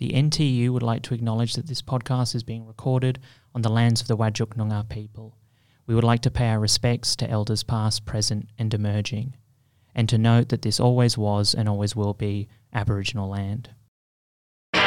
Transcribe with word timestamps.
the 0.00 0.10
NTU 0.12 0.70
would 0.70 0.82
like 0.82 1.02
to 1.02 1.14
acknowledge 1.14 1.52
that 1.54 1.66
this 1.66 1.82
podcast 1.82 2.34
is 2.34 2.42
being 2.42 2.66
recorded 2.66 3.18
on 3.54 3.60
the 3.60 3.68
lands 3.68 4.00
of 4.00 4.08
the 4.08 4.16
Whadjuk 4.16 4.56
Noongar 4.56 4.88
people. 4.88 5.36
We 5.86 5.94
would 5.94 6.04
like 6.04 6.22
to 6.22 6.30
pay 6.30 6.48
our 6.48 6.58
respects 6.58 7.14
to 7.16 7.28
elders 7.28 7.62
past, 7.62 8.06
present, 8.06 8.48
and 8.58 8.72
emerging, 8.72 9.36
and 9.94 10.08
to 10.08 10.16
note 10.16 10.48
that 10.48 10.62
this 10.62 10.80
always 10.80 11.18
was 11.18 11.54
and 11.54 11.68
always 11.68 11.94
will 11.94 12.14
be 12.14 12.48
Aboriginal 12.72 13.28
land. 13.28 13.74
Uh, 14.72 14.80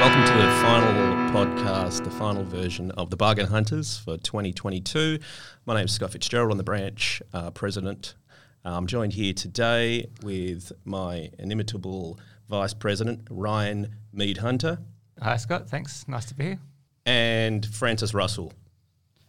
welcome 0.00 0.24
to 0.24 0.32
the 0.32 0.50
final 0.60 1.08
podcast, 1.30 2.02
the 2.02 2.10
final 2.10 2.42
version 2.42 2.90
of 2.92 3.10
the 3.10 3.16
Bargain 3.16 3.46
Hunters 3.46 3.98
for 3.98 4.16
2022. 4.16 5.20
My 5.64 5.76
name 5.76 5.84
is 5.84 5.92
Scott 5.92 6.10
Fitzgerald, 6.10 6.50
I'm 6.50 6.58
the 6.58 6.64
branch 6.64 7.22
uh, 7.32 7.52
president. 7.52 8.16
I'm 8.64 8.86
joined 8.86 9.12
here 9.14 9.32
today 9.32 10.08
with 10.22 10.72
my 10.84 11.30
inimitable 11.38 12.18
vice 12.50 12.74
president, 12.74 13.26
Ryan 13.30 13.94
Mead 14.12 14.38
Hunter, 14.38 14.78
Hi, 15.20 15.36
Scott. 15.36 15.68
Thanks. 15.68 16.06
Nice 16.06 16.26
to 16.26 16.34
be 16.36 16.44
here. 16.44 16.58
and 17.04 17.66
Francis 17.66 18.14
Russell. 18.14 18.52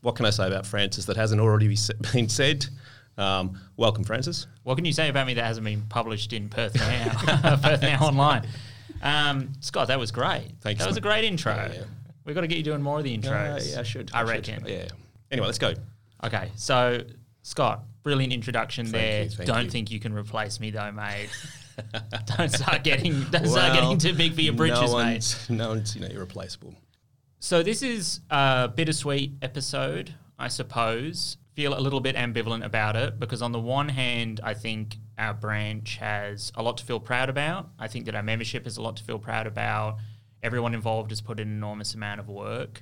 What 0.01 0.15
can 0.15 0.25
I 0.27 0.29
say 0.29 0.45
about 0.45 0.65
Francis 0.67 1.05
that 1.05 1.17
hasn't 1.17 1.41
already 1.41 1.75
been 2.13 2.29
said? 2.29 2.67
Um, 3.17 3.59
welcome, 3.75 4.03
Francis. 4.03 4.45
What 4.63 4.75
can 4.75 4.85
you 4.85 4.93
say 4.93 5.09
about 5.09 5.25
me 5.25 5.33
that 5.33 5.43
hasn't 5.45 5.65
been 5.65 5.81
published 5.89 6.31
in 6.31 6.47
Perth 6.47 6.75
Now, 6.75 7.55
Perth 7.61 7.81
Now 7.81 8.05
Online? 8.05 8.47
Um, 9.01 9.53
Scott, 9.61 9.87
that 9.87 9.97
was 9.99 10.11
great. 10.11 10.51
Thanks, 10.61 10.79
That 10.81 10.87
was 10.87 10.97
a 10.97 11.01
great 11.01 11.23
intro. 11.25 11.55
Yeah, 11.55 11.71
yeah. 11.73 11.83
We've 12.23 12.35
got 12.35 12.41
to 12.41 12.47
get 12.47 12.57
you 12.59 12.63
doing 12.63 12.81
more 12.83 12.99
of 12.99 13.03
the 13.03 13.17
intros. 13.17 13.61
Uh, 13.61 13.71
yeah, 13.73 13.79
I 13.79 13.83
should. 13.83 14.11
I 14.13 14.19
should. 14.19 14.29
reckon. 14.29 14.63
Yeah. 14.67 14.87
Anyway, 15.31 15.47
let's 15.47 15.57
go. 15.57 15.73
Okay, 16.23 16.51
so 16.55 17.01
Scott, 17.41 17.83
brilliant 18.03 18.33
introduction 18.33 18.85
Thank 18.85 18.93
there. 18.93 19.23
you, 19.23 19.45
don't 19.45 19.65
you. 19.65 19.71
think 19.71 19.91
you 19.91 19.99
can 19.99 20.13
replace 20.13 20.59
me 20.59 20.71
though, 20.71 20.91
mate. 20.91 21.29
don't 22.37 22.51
start 22.51 22.83
getting 22.83 23.23
don't 23.25 23.47
start 23.47 23.73
getting 23.73 23.97
too 23.97 24.13
big 24.13 24.33
for 24.33 24.41
your 24.41 24.53
britches, 24.53 24.91
no 24.91 24.97
mate. 24.97 25.45
No 25.49 25.69
one's, 25.69 25.95
you 25.95 26.01
know, 26.01 26.07
irreplaceable. 26.07 26.73
So 27.39 27.63
this 27.63 27.81
is 27.81 28.19
a 28.29 28.67
bittersweet 28.67 29.33
episode, 29.41 30.13
I 30.37 30.49
suppose. 30.49 31.37
Feel 31.55 31.77
a 31.77 31.79
little 31.79 31.99
bit 31.99 32.15
ambivalent 32.15 32.63
about 32.63 32.95
it 32.95 33.19
because 33.19 33.41
on 33.41 33.51
the 33.51 33.59
one 33.59 33.89
hand, 33.89 34.39
I 34.43 34.53
think 34.53 34.97
our 35.17 35.33
branch 35.33 35.97
has 35.97 36.51
a 36.55 36.63
lot 36.63 36.77
to 36.77 36.85
feel 36.85 36.99
proud 36.99 37.29
about. 37.29 37.69
I 37.77 37.87
think 37.87 38.05
that 38.05 38.15
our 38.15 38.23
membership 38.23 38.63
has 38.63 38.77
a 38.77 38.81
lot 38.81 38.97
to 38.97 39.03
feel 39.03 39.19
proud 39.19 39.47
about. 39.47 39.97
Everyone 40.41 40.73
involved 40.73 41.11
has 41.11 41.19
put 41.19 41.39
in 41.39 41.49
an 41.49 41.53
enormous 41.53 41.93
amount 41.93 42.21
of 42.21 42.29
work, 42.29 42.81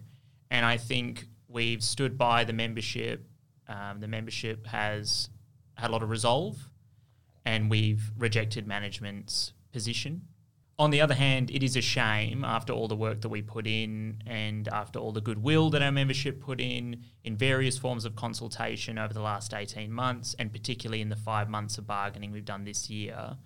and 0.52 0.66
I 0.66 0.78
think 0.78 1.26
we've 1.48 1.84
stood 1.84 2.18
by 2.18 2.44
the 2.44 2.54
membership. 2.54 3.26
Um, 3.68 4.00
the 4.00 4.08
membership 4.08 4.68
has 4.68 5.30
had 5.76 5.90
a 5.90 5.94
lot 5.94 6.04
of 6.04 6.10
resolve, 6.10 6.70
and 7.46 7.70
we've 7.70 8.12
rejected 8.18 8.68
management's 8.68 9.54
position. 9.72 10.24
On 10.80 10.92
the 10.92 11.02
other 11.02 11.16
hand, 11.16 11.50
it 11.50 11.64
is 11.64 11.76
a 11.76 11.82
shame 11.82 12.46
after 12.46 12.72
all 12.72 12.88
the 12.88 12.96
work 12.96 13.22
that 13.22 13.30
we 13.30 13.42
put 13.42 13.66
in 13.66 14.22
and 14.28 14.68
after 14.68 15.00
all 15.00 15.12
the 15.12 15.22
goodwill 15.22 15.72
that 15.72 15.82
our 15.82 15.92
membership 15.92 16.40
put 16.40 16.62
in 16.62 17.04
in 17.24 17.36
various 17.36 17.80
forms 17.80 18.06
of 18.06 18.16
consultation 18.16 19.00
over 19.00 19.12
the 19.12 19.22
last 19.22 19.56
18 19.56 19.92
months, 19.92 20.36
and 20.38 20.54
particularly 20.54 21.02
in 21.02 21.10
the 21.10 21.16
five 21.16 21.50
months 21.50 21.80
of 21.80 21.88
bargaining 21.88 22.32
we've 22.32 22.46
done 22.46 22.64
this 22.64 22.92
year, 22.92 23.38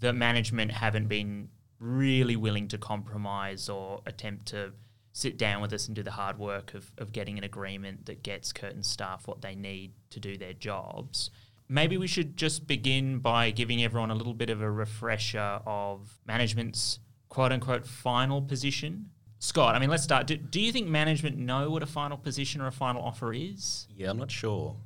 that 0.00 0.14
management 0.14 0.72
haven't 0.72 1.08
been 1.08 1.48
really 1.80 2.36
willing 2.36 2.68
to 2.68 2.76
compromise 2.76 3.70
or 3.70 4.02
attempt 4.04 4.46
to 4.46 4.72
sit 5.18 5.36
down 5.36 5.60
with 5.60 5.72
us 5.72 5.86
and 5.88 5.96
do 5.96 6.02
the 6.02 6.12
hard 6.12 6.38
work 6.38 6.74
of, 6.74 6.92
of 6.96 7.12
getting 7.12 7.38
an 7.38 7.44
agreement 7.44 8.06
that 8.06 8.22
gets 8.22 8.52
Curtin 8.52 8.84
staff 8.84 9.26
what 9.26 9.42
they 9.42 9.56
need 9.56 9.92
to 10.10 10.20
do 10.20 10.36
their 10.36 10.52
jobs. 10.52 11.30
Maybe 11.68 11.96
we 11.96 12.06
should 12.06 12.36
just 12.36 12.66
begin 12.66 13.18
by 13.18 13.50
giving 13.50 13.82
everyone 13.82 14.10
a 14.10 14.14
little 14.14 14.32
bit 14.32 14.48
of 14.48 14.62
a 14.62 14.70
refresher 14.70 15.60
of 15.66 16.20
management's 16.24 17.00
quote 17.28 17.52
unquote 17.52 17.86
final 17.86 18.40
position. 18.40 19.10
Scott, 19.40 19.74
I 19.74 19.78
mean, 19.80 19.90
let's 19.90 20.04
start. 20.04 20.28
Do, 20.28 20.36
do 20.36 20.60
you 20.60 20.72
think 20.72 20.86
management 20.86 21.36
know 21.36 21.70
what 21.70 21.82
a 21.82 21.86
final 21.86 22.16
position 22.16 22.60
or 22.60 22.68
a 22.68 22.72
final 22.72 23.02
offer 23.02 23.32
is? 23.32 23.88
Yeah, 23.96 24.10
I'm 24.10 24.18
not 24.18 24.30
sure. 24.30 24.76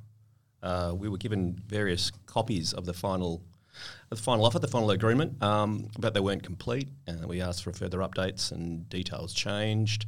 Uh, 0.61 0.93
we 0.97 1.09
were 1.09 1.17
given 1.17 1.61
various 1.67 2.11
copies 2.25 2.73
of 2.73 2.85
the 2.85 2.93
final, 2.93 3.43
the 4.09 4.15
final 4.15 4.45
offer, 4.45 4.59
the 4.59 4.67
final 4.67 4.91
agreement, 4.91 5.41
um, 5.41 5.89
but 5.99 6.13
they 6.13 6.19
weren't 6.19 6.43
complete. 6.43 6.87
Uh, 7.07 7.27
we 7.27 7.41
asked 7.41 7.63
for 7.63 7.71
further 7.71 7.99
updates, 7.99 8.51
and 8.51 8.87
details 8.89 9.33
changed. 9.33 10.05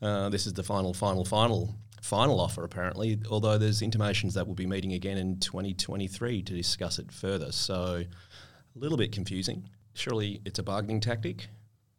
Uh, 0.00 0.28
this 0.28 0.46
is 0.46 0.52
the 0.52 0.62
final, 0.62 0.94
final, 0.94 1.24
final, 1.24 1.74
final 2.02 2.40
offer, 2.40 2.64
apparently. 2.64 3.18
Although 3.30 3.58
there's 3.58 3.82
intimations 3.82 4.34
that 4.34 4.46
we'll 4.46 4.54
be 4.54 4.66
meeting 4.66 4.92
again 4.92 5.18
in 5.18 5.38
2023 5.40 6.42
to 6.42 6.52
discuss 6.52 6.98
it 6.98 7.10
further. 7.10 7.52
So 7.52 8.04
a 8.04 8.78
little 8.78 8.98
bit 8.98 9.12
confusing. 9.12 9.68
Surely 9.94 10.40
it's 10.44 10.58
a 10.58 10.62
bargaining 10.62 11.00
tactic, 11.00 11.48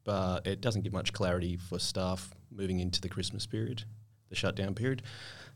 but 0.05 0.47
it 0.47 0.61
doesn't 0.61 0.81
give 0.83 0.93
much 0.93 1.11
clarity 1.11 1.57
for 1.57 1.79
staff 1.79 2.33
moving 2.51 2.79
into 2.79 3.01
the 3.01 3.09
Christmas 3.09 3.45
period, 3.45 3.83
the 4.29 4.35
shutdown 4.35 4.73
period. 4.73 5.01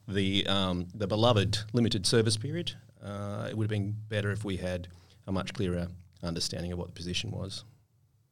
The 0.06 0.46
um, 0.48 0.88
the 0.94 1.08
beloved 1.08 1.60
limited 1.72 2.06
service 2.06 2.36
period. 2.36 2.74
Uh, 3.02 3.48
it 3.50 3.58
would 3.58 3.66
have 3.66 3.70
been 3.70 3.96
better 4.10 4.32
if 4.32 4.44
we 4.44 4.58
had 4.58 4.88
a 5.28 5.32
much 5.32 5.54
clearer 5.54 5.88
understanding 6.22 6.72
of 6.72 6.78
what 6.78 6.88
the 6.88 6.94
position 6.94 7.32
was. 7.32 7.64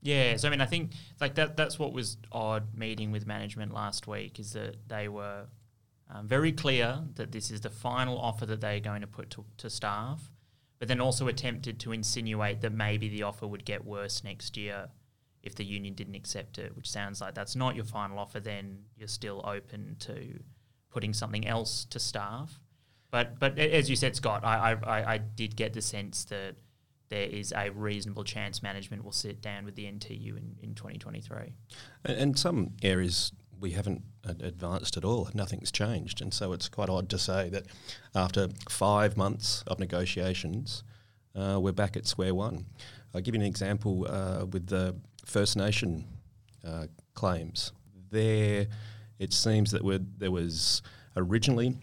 Yeah, 0.02 0.36
so 0.38 0.48
I 0.48 0.52
mean, 0.52 0.62
I 0.62 0.66
think 0.66 0.92
like 1.20 1.36
that. 1.36 1.56
That's 1.56 1.78
what 1.78 1.94
was 1.94 2.18
odd 2.32 2.76
meeting 2.76 3.12
with 3.12 3.28
management 3.28 3.74
last 3.74 4.08
week 4.08 4.40
is 4.40 4.54
that 4.54 4.78
they 4.88 5.08
were 5.08 5.46
um, 6.10 6.28
very 6.28 6.52
clear 6.52 7.00
that 7.16 7.32
this 7.32 7.52
is 7.52 7.62
the 7.62 7.70
final 7.70 8.18
offer 8.18 8.46
that 8.48 8.62
they're 8.62 8.80
going 8.80 9.02
to 9.02 9.08
put 9.08 9.30
to, 9.32 9.46
to 9.58 9.70
staff, 9.70 10.32
but 10.80 10.88
then 10.88 11.00
also 11.00 11.28
attempted 11.28 11.80
to 11.82 11.92
insinuate 11.92 12.62
that 12.62 12.72
maybe 12.74 13.10
the 13.10 13.22
offer 13.24 13.46
would 13.46 13.64
get 13.64 13.86
worse 13.86 14.24
next 14.24 14.58
year 14.58 14.90
if 15.44 15.54
the 15.56 15.64
union 15.64 15.94
didn't 15.94 16.16
accept 16.16 16.58
it. 16.58 16.76
Which 16.76 16.90
sounds 16.90 17.22
like 17.22 17.36
that's 17.36 17.56
not 17.56 17.76
your 17.76 17.86
final 17.86 18.18
offer. 18.18 18.40
Then 18.40 18.80
you're 18.98 19.08
still 19.08 19.42
open 19.46 19.98
to 20.00 20.40
putting 20.90 21.14
something 21.14 21.48
else 21.48 21.86
to 21.92 22.00
staff. 22.00 22.60
But 23.12 23.40
but 23.40 23.60
as 23.60 23.88
you 23.88 23.96
said, 23.96 24.16
Scott, 24.16 24.44
I, 24.44 24.72
I- 24.84 25.14
I 25.14 25.18
did 25.20 25.56
get 25.56 25.74
the 25.74 25.82
sense 25.84 26.24
that 26.26 26.56
there 27.12 27.28
is 27.28 27.54
a 27.56 27.70
reasonable 27.70 28.24
chance 28.24 28.64
management 28.64 29.04
will 29.04 29.12
sit 29.12 29.42
down 29.42 29.66
with 29.66 29.76
the 29.76 29.84
NTU 29.84 30.30
in, 30.30 30.56
in 30.64 30.74
2023. 30.74 31.54
And, 32.06 32.40
some 32.40 32.72
areas 32.82 33.34
we 33.60 33.72
haven't 33.72 34.02
advanced 34.24 34.98
at 34.98 35.04
all. 35.06 35.30
Nothing's 35.34 35.72
changed, 35.72 36.22
and 36.22 36.34
so 36.34 36.54
it's 36.54 36.70
quite 36.70 36.90
odd 36.90 37.10
to 37.10 37.20
say 37.20 37.50
that 37.50 37.68
after 38.16 38.48
five 38.70 39.18
months 39.18 39.64
of 39.68 39.78
negotiations, 39.78 40.84
uh, 41.36 41.60
we're 41.62 41.74
back 41.74 41.96
at 41.96 42.08
square 42.08 42.34
one. 42.34 42.66
I'll 43.14 43.22
give 43.22 43.36
you 43.36 43.42
an 43.42 43.46
example 43.46 44.08
uh, 44.10 44.46
with 44.46 44.68
the 44.68 44.96
First 45.26 45.58
Nation 45.58 46.06
uh, 46.66 46.88
claims. 47.14 47.74
There, 48.10 48.68
it 49.20 49.34
seems 49.34 49.72
that 49.72 49.84
there 50.18 50.32
was 50.32 50.82
originally 51.18 51.78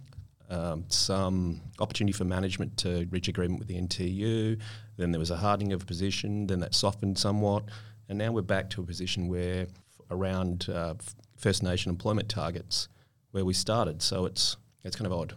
um, 0.50 0.86
some 0.88 1.60
opportunity 1.78 2.12
for 2.12 2.24
management 2.24 2.78
to 2.78 3.06
reach 3.10 3.28
agreement 3.28 3.58
with 3.58 3.68
the 3.68 3.80
NTU. 3.80 4.58
Then 4.98 5.12
there 5.12 5.18
was 5.18 5.30
a 5.30 5.36
hardening 5.36 5.72
of 5.72 5.86
position. 5.86 6.48
Then 6.48 6.60
that 6.60 6.74
softened 6.74 7.18
somewhat, 7.18 7.64
and 8.08 8.18
now 8.18 8.32
we're 8.32 8.42
back 8.42 8.68
to 8.70 8.82
a 8.82 8.84
position 8.84 9.28
where 9.28 9.68
around 10.10 10.68
uh, 10.68 10.94
First 11.36 11.62
Nation 11.62 11.90
employment 11.90 12.28
targets 12.28 12.88
where 13.30 13.44
we 13.44 13.54
started. 13.54 14.02
So 14.02 14.26
it's 14.26 14.56
it's 14.84 14.96
kind 14.96 15.06
of 15.06 15.12
odd. 15.12 15.34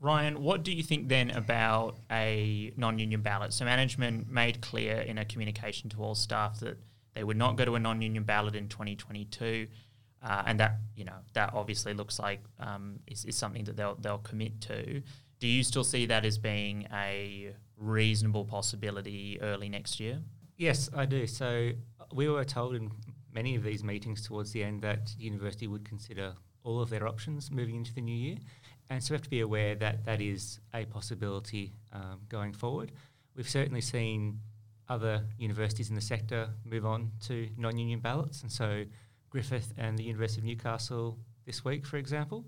Ryan, 0.00 0.42
what 0.42 0.62
do 0.62 0.72
you 0.72 0.82
think 0.82 1.08
then 1.08 1.30
about 1.30 1.98
a 2.10 2.72
non-union 2.76 3.20
ballot? 3.20 3.52
So 3.52 3.66
management 3.66 4.30
made 4.30 4.62
clear 4.62 4.96
in 4.96 5.18
a 5.18 5.26
communication 5.26 5.90
to 5.90 6.02
all 6.02 6.14
staff 6.14 6.58
that 6.60 6.78
they 7.14 7.22
would 7.22 7.36
not 7.36 7.56
go 7.56 7.66
to 7.66 7.74
a 7.74 7.78
non-union 7.78 8.24
ballot 8.24 8.56
in 8.56 8.68
2022, 8.68 9.66
uh, 10.22 10.42
and 10.46 10.58
that 10.58 10.78
you 10.96 11.04
know 11.04 11.16
that 11.34 11.52
obviously 11.52 11.92
looks 11.92 12.18
like 12.18 12.40
um, 12.58 13.00
is, 13.06 13.26
is 13.26 13.36
something 13.36 13.64
that 13.64 13.76
they'll 13.76 13.96
they'll 13.96 14.18
commit 14.18 14.60
to. 14.62 15.02
Do 15.38 15.46
you 15.46 15.62
still 15.62 15.84
see 15.84 16.06
that 16.06 16.24
as 16.24 16.38
being 16.38 16.86
a 16.92 17.54
reasonable 17.80 18.44
possibility 18.44 19.40
early 19.40 19.68
next 19.68 19.98
year? 19.98 20.20
Yes, 20.56 20.88
I 20.94 21.06
do. 21.06 21.26
So 21.26 21.72
uh, 21.98 22.04
we 22.12 22.28
were 22.28 22.44
told 22.44 22.74
in 22.74 22.90
many 23.32 23.56
of 23.56 23.64
these 23.64 23.82
meetings 23.82 24.24
towards 24.26 24.52
the 24.52 24.62
end 24.62 24.82
that 24.82 25.14
university 25.18 25.66
would 25.66 25.84
consider 25.84 26.34
all 26.62 26.80
of 26.80 26.90
their 26.90 27.08
options 27.08 27.50
moving 27.50 27.76
into 27.76 27.94
the 27.94 28.02
new 28.02 28.14
year. 28.14 28.36
And 28.90 29.02
so 29.02 29.12
we 29.12 29.16
have 29.16 29.22
to 29.22 29.30
be 29.30 29.40
aware 29.40 29.74
that 29.76 30.04
that 30.04 30.20
is 30.20 30.60
a 30.74 30.84
possibility 30.84 31.72
um, 31.92 32.20
going 32.28 32.52
forward. 32.52 32.92
We've 33.34 33.48
certainly 33.48 33.80
seen 33.80 34.40
other 34.88 35.24
universities 35.38 35.88
in 35.88 35.94
the 35.94 36.00
sector 36.00 36.50
move 36.64 36.84
on 36.84 37.12
to 37.26 37.48
non-union 37.56 38.00
ballots, 38.00 38.42
and 38.42 38.50
so 38.50 38.84
Griffith 39.30 39.72
and 39.78 39.96
the 39.96 40.02
University 40.02 40.40
of 40.40 40.44
Newcastle 40.44 41.16
this 41.46 41.64
week, 41.64 41.86
for 41.86 41.96
example. 41.96 42.44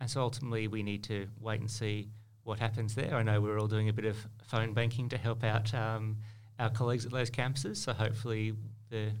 And 0.00 0.10
so 0.10 0.20
ultimately, 0.20 0.66
we 0.66 0.82
need 0.82 1.04
to 1.04 1.28
wait 1.38 1.60
and 1.60 1.70
see 1.70 2.10
what 2.44 2.58
happens 2.58 2.94
there. 2.94 3.14
I 3.14 3.22
know 3.22 3.40
we're 3.40 3.58
all 3.58 3.66
doing 3.66 3.88
a 3.88 3.92
bit 3.92 4.04
of 4.04 4.16
phone 4.46 4.72
banking 4.72 5.08
to 5.08 5.18
help 5.18 5.42
out 5.42 5.74
um, 5.74 6.18
our 6.58 6.70
colleagues 6.70 7.04
at 7.04 7.12
those 7.12 7.30
campuses, 7.30 7.78
so 7.78 7.92
hopefully 7.92 8.54
the 8.90 9.12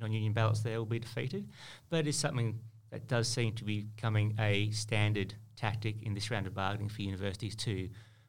non-union 0.00 0.32
ballots 0.32 0.60
there 0.60 0.78
will 0.78 0.86
be 0.86 0.98
defeated. 0.98 1.48
But 1.88 2.00
it 2.00 2.08
is 2.08 2.16
something 2.16 2.58
that 2.90 3.08
does 3.08 3.28
seem 3.28 3.54
to 3.54 3.64
be 3.64 3.82
becoming 3.96 4.34
a 4.38 4.70
standard 4.70 5.34
tactic 5.56 6.02
in 6.02 6.14
this 6.14 6.30
round 6.30 6.46
of 6.46 6.54
bargaining 6.54 6.88
for 6.88 7.02
universities 7.02 7.56
to 7.56 7.88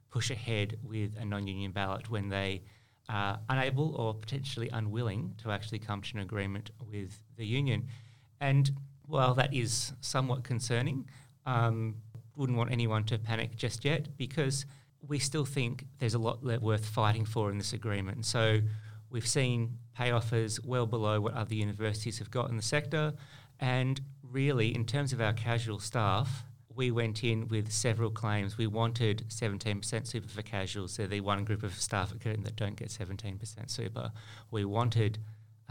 push 0.09 0.31
ahead 0.31 0.77
with 0.83 1.11
a 1.19 1.25
non-union 1.25 1.71
ballot 1.71 2.09
when 2.09 2.29
they 2.29 2.63
are 3.09 3.39
unable 3.49 3.95
or 3.95 4.13
potentially 4.13 4.69
unwilling 4.69 5.35
to 5.37 5.51
actually 5.51 5.79
come 5.79 6.01
to 6.01 6.15
an 6.15 6.21
agreement 6.21 6.71
with 6.89 7.19
the 7.35 7.45
union. 7.45 7.87
And 8.39 8.71
while 9.07 9.33
that 9.35 9.53
is 9.53 9.93
somewhat 10.01 10.43
concerning, 10.43 11.07
um, 11.45 11.95
wouldn't 12.35 12.57
want 12.57 12.71
anyone 12.71 13.03
to 13.05 13.17
panic 13.17 13.55
just 13.55 13.85
yet 13.85 14.17
because 14.17 14.65
we 15.07 15.19
still 15.19 15.45
think 15.45 15.85
there's 15.99 16.15
a 16.15 16.19
lot 16.19 16.43
worth 16.43 16.85
fighting 16.85 17.25
for 17.25 17.49
in 17.51 17.57
this 17.57 17.73
agreement. 17.73 18.25
So 18.25 18.59
we've 19.09 19.27
seen 19.27 19.77
pay 19.95 20.11
offers 20.11 20.59
well 20.63 20.85
below 20.85 21.21
what 21.21 21.33
other 21.33 21.55
universities 21.55 22.19
have 22.19 22.31
got 22.31 22.49
in 22.49 22.57
the 22.57 22.63
sector. 22.63 23.13
And 23.59 24.01
really, 24.23 24.75
in 24.75 24.85
terms 24.85 25.13
of 25.13 25.21
our 25.21 25.33
casual 25.33 25.79
staff, 25.79 26.43
we 26.75 26.91
went 26.91 27.23
in 27.23 27.47
with 27.47 27.71
several 27.71 28.09
claims. 28.09 28.57
We 28.57 28.67
wanted 28.67 29.23
17% 29.29 30.05
super 30.05 30.27
for 30.27 30.41
casuals, 30.41 30.91
so 30.91 31.07
the 31.07 31.21
one 31.21 31.45
group 31.45 31.63
of 31.63 31.73
staff 31.75 32.11
at 32.11 32.19
Curtin 32.19 32.43
that 32.43 32.57
don't 32.57 32.75
get 32.75 32.89
17% 32.89 33.69
super. 33.69 34.11
We 34.51 34.65
wanted 34.65 35.19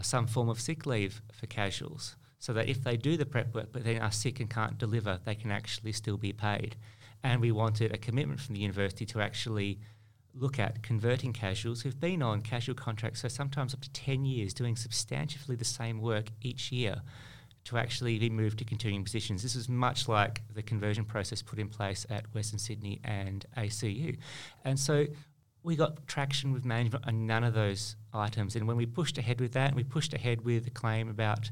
some 0.01 0.27
form 0.27 0.49
of 0.49 0.61
sick 0.61 0.87
leave 0.87 1.21
for 1.33 1.47
casuals, 1.47 2.17
so 2.45 2.53
that 2.53 2.69
if 2.69 2.85
they 2.85 2.95
do 2.95 3.17
the 3.17 3.25
prep 3.25 3.55
work 3.55 3.69
but 3.73 3.85
then 3.85 4.03
are 4.03 4.13
sick 4.13 4.39
and 4.39 4.51
can't 4.51 4.77
deliver, 4.77 5.19
they 5.25 5.35
can 5.35 5.51
actually 5.51 5.93
still 5.93 6.19
be 6.19 6.31
paid. 6.31 6.77
And 7.23 7.41
we 7.41 7.51
wanted 7.51 7.91
a 7.91 7.97
commitment 7.97 8.39
from 8.39 8.55
the 8.55 8.61
university 8.61 9.07
to 9.07 9.23
actually 9.23 9.79
look 10.35 10.59
at 10.59 10.83
converting 10.83 11.33
casuals 11.33 11.81
who've 11.81 11.99
been 11.99 12.21
on 12.21 12.43
casual 12.43 12.75
contracts, 12.75 13.23
so 13.23 13.29
sometimes 13.29 13.73
up 13.73 13.81
to 13.81 13.91
10 13.93 14.27
years, 14.27 14.53
doing 14.53 14.77
substantially 14.77 15.57
the 15.57 15.65
same 15.65 16.03
work 16.03 16.27
each 16.43 16.71
year 16.71 17.01
to 17.65 17.79
actually 17.79 18.19
be 18.19 18.29
moved 18.29 18.59
to 18.59 18.65
continuing 18.67 19.05
positions. 19.05 19.43
This 19.43 19.57
is 19.57 19.67
much 19.67 20.07
like 20.07 20.43
the 20.53 20.63
conversion 20.63 21.07
process 21.07 21.41
put 21.41 21.59
in 21.59 21.71
place 21.71 22.05
at 22.11 22.27
Western 22.35 22.59
Sydney 22.59 23.01
and 23.05 23.47
ACU. 23.57 24.19
And 24.67 24.79
so 24.79 25.07
we 25.63 25.77
got 25.77 26.07
traction 26.07 26.53
with 26.53 26.67
management 26.67 27.07
on 27.07 27.27
none 27.27 27.43
of 27.43 27.55
those 27.55 27.97
items. 28.13 28.55
And 28.55 28.69
when 28.69 28.77
we 28.77 28.85
pushed 28.85 29.17
ahead 29.17 29.41
with 29.41 29.53
that, 29.53 29.75
we 29.75 29.83
pushed 29.83 30.13
ahead 30.13 30.45
with 30.45 30.67
a 30.67 30.71
claim 30.71 31.09
about 31.09 31.51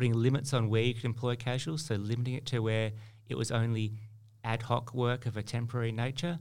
putting 0.00 0.14
limits 0.14 0.54
on 0.54 0.70
where 0.70 0.80
you 0.80 0.94
could 0.94 1.04
employ 1.04 1.36
casuals, 1.36 1.84
so 1.84 1.94
limiting 1.94 2.32
it 2.32 2.46
to 2.46 2.60
where 2.60 2.90
it 3.28 3.36
was 3.36 3.50
only 3.50 3.92
ad 4.42 4.62
hoc 4.62 4.94
work 4.94 5.26
of 5.26 5.36
a 5.36 5.42
temporary 5.42 5.92
nature. 5.92 6.38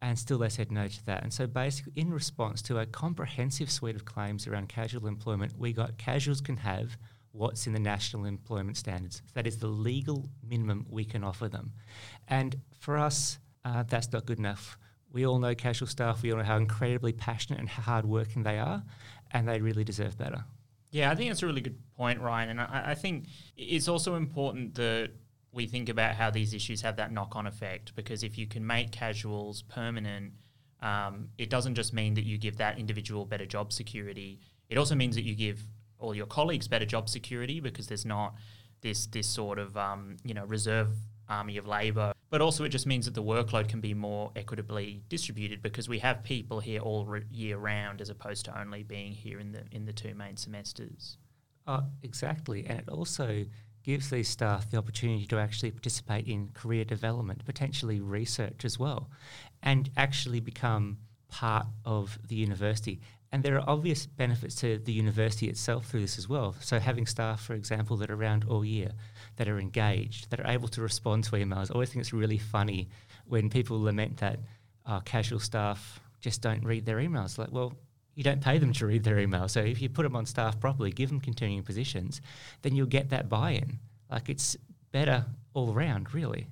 And 0.00 0.16
still, 0.16 0.38
they 0.38 0.48
said 0.48 0.70
no 0.70 0.86
to 0.86 1.06
that. 1.06 1.24
And 1.24 1.32
so, 1.32 1.48
basically, 1.48 1.94
in 1.96 2.12
response 2.12 2.62
to 2.62 2.78
a 2.78 2.86
comprehensive 2.86 3.68
suite 3.68 3.96
of 3.96 4.04
claims 4.04 4.46
around 4.46 4.68
casual 4.68 5.08
employment, 5.08 5.58
we 5.58 5.72
got 5.72 5.98
casuals 5.98 6.40
can 6.40 6.58
have 6.58 6.96
what's 7.32 7.66
in 7.66 7.72
the 7.72 7.80
national 7.80 8.26
employment 8.26 8.76
standards. 8.76 9.22
That 9.32 9.48
is 9.48 9.58
the 9.58 9.66
legal 9.66 10.28
minimum 10.48 10.86
we 10.88 11.04
can 11.04 11.24
offer 11.24 11.48
them. 11.48 11.72
And 12.28 12.60
for 12.78 12.96
us, 12.96 13.40
uh, 13.64 13.82
that's 13.88 14.12
not 14.12 14.24
good 14.24 14.38
enough. 14.38 14.78
We 15.10 15.26
all 15.26 15.40
know 15.40 15.56
casual 15.56 15.88
staff, 15.88 16.22
we 16.22 16.30
all 16.30 16.38
know 16.38 16.44
how 16.44 16.58
incredibly 16.58 17.12
passionate 17.12 17.58
and 17.58 17.68
hardworking 17.68 18.44
they 18.44 18.60
are, 18.60 18.84
and 19.32 19.48
they 19.48 19.60
really 19.60 19.82
deserve 19.82 20.16
better. 20.16 20.44
Yeah, 20.94 21.10
I 21.10 21.16
think 21.16 21.28
that's 21.28 21.42
a 21.42 21.46
really 21.46 21.60
good 21.60 21.76
point, 21.96 22.20
Ryan. 22.20 22.50
And 22.50 22.60
I, 22.60 22.82
I 22.90 22.94
think 22.94 23.24
it's 23.56 23.88
also 23.88 24.14
important 24.14 24.76
that 24.76 25.10
we 25.50 25.66
think 25.66 25.88
about 25.88 26.14
how 26.14 26.30
these 26.30 26.54
issues 26.54 26.82
have 26.82 26.94
that 26.98 27.10
knock 27.10 27.34
on 27.34 27.48
effect 27.48 27.96
because 27.96 28.22
if 28.22 28.38
you 28.38 28.46
can 28.46 28.64
make 28.64 28.92
casuals 28.92 29.62
permanent, 29.62 30.34
um, 30.82 31.30
it 31.36 31.50
doesn't 31.50 31.74
just 31.74 31.94
mean 31.94 32.14
that 32.14 32.24
you 32.24 32.38
give 32.38 32.58
that 32.58 32.78
individual 32.78 33.24
better 33.24 33.44
job 33.44 33.72
security. 33.72 34.38
It 34.68 34.78
also 34.78 34.94
means 34.94 35.16
that 35.16 35.24
you 35.24 35.34
give 35.34 35.64
all 35.98 36.14
your 36.14 36.26
colleagues 36.26 36.68
better 36.68 36.86
job 36.86 37.08
security 37.08 37.58
because 37.58 37.88
there's 37.88 38.06
not 38.06 38.36
this 38.80 39.06
this 39.06 39.26
sort 39.26 39.58
of 39.58 39.76
um, 39.76 40.16
you 40.22 40.32
know 40.32 40.44
reserve 40.44 40.90
army 41.28 41.56
of 41.56 41.66
labour. 41.66 42.12
But 42.30 42.40
also, 42.40 42.64
it 42.64 42.70
just 42.70 42.86
means 42.86 43.04
that 43.04 43.14
the 43.14 43.22
workload 43.22 43.68
can 43.68 43.80
be 43.80 43.94
more 43.94 44.32
equitably 44.34 45.02
distributed 45.08 45.62
because 45.62 45.88
we 45.88 46.00
have 46.00 46.24
people 46.24 46.60
here 46.60 46.80
all 46.80 47.04
re- 47.04 47.22
year 47.30 47.58
round, 47.58 48.00
as 48.00 48.10
opposed 48.10 48.44
to 48.46 48.60
only 48.60 48.82
being 48.82 49.12
here 49.12 49.38
in 49.38 49.52
the 49.52 49.62
in 49.70 49.84
the 49.86 49.92
two 49.92 50.14
main 50.14 50.36
semesters. 50.36 51.18
Uh, 51.66 51.82
exactly, 52.02 52.66
and 52.66 52.80
it 52.80 52.88
also 52.88 53.44
gives 53.84 54.10
these 54.10 54.28
staff 54.28 54.70
the 54.70 54.78
opportunity 54.78 55.26
to 55.26 55.38
actually 55.38 55.70
participate 55.70 56.26
in 56.26 56.48
career 56.54 56.84
development, 56.84 57.44
potentially 57.44 58.00
research 58.00 58.64
as 58.64 58.78
well, 58.78 59.10
and 59.62 59.90
actually 59.96 60.40
become 60.40 60.98
part 61.34 61.66
of 61.84 62.16
the 62.28 62.36
university. 62.36 63.00
And 63.32 63.42
there 63.42 63.56
are 63.56 63.68
obvious 63.68 64.06
benefits 64.06 64.54
to 64.56 64.78
the 64.78 64.92
university 64.92 65.48
itself 65.48 65.86
through 65.86 66.02
this 66.02 66.16
as 66.16 66.28
well. 66.28 66.54
So, 66.60 66.78
having 66.78 67.06
staff, 67.06 67.40
for 67.42 67.54
example, 67.54 67.96
that 67.96 68.08
are 68.08 68.14
around 68.14 68.44
all 68.48 68.64
year, 68.64 68.92
that 69.36 69.48
are 69.48 69.58
engaged, 69.58 70.30
that 70.30 70.38
are 70.38 70.46
able 70.46 70.68
to 70.68 70.80
respond 70.80 71.24
to 71.24 71.32
emails. 71.32 71.70
I 71.70 71.74
always 71.74 71.90
think 71.90 72.02
it's 72.02 72.12
really 72.12 72.38
funny 72.38 72.88
when 73.26 73.50
people 73.50 73.82
lament 73.82 74.18
that 74.18 74.38
uh, 74.86 75.00
casual 75.00 75.40
staff 75.40 76.00
just 76.20 76.40
don't 76.40 76.62
read 76.62 76.86
their 76.86 76.98
emails. 76.98 77.36
Like, 77.36 77.50
well, 77.50 77.72
you 78.14 78.22
don't 78.22 78.40
pay 78.40 78.58
them 78.58 78.72
to 78.74 78.86
read 78.86 79.02
their 79.02 79.16
emails. 79.16 79.50
So, 79.50 79.60
if 79.60 79.82
you 79.82 79.88
put 79.88 80.04
them 80.04 80.14
on 80.14 80.26
staff 80.26 80.60
properly, 80.60 80.92
give 80.92 81.08
them 81.08 81.18
continuing 81.18 81.64
positions, 81.64 82.20
then 82.62 82.76
you'll 82.76 82.86
get 82.86 83.10
that 83.10 83.28
buy 83.28 83.50
in. 83.50 83.80
Like, 84.08 84.28
it's 84.28 84.56
better 84.92 85.26
all 85.54 85.72
around, 85.72 86.14
really. 86.14 86.46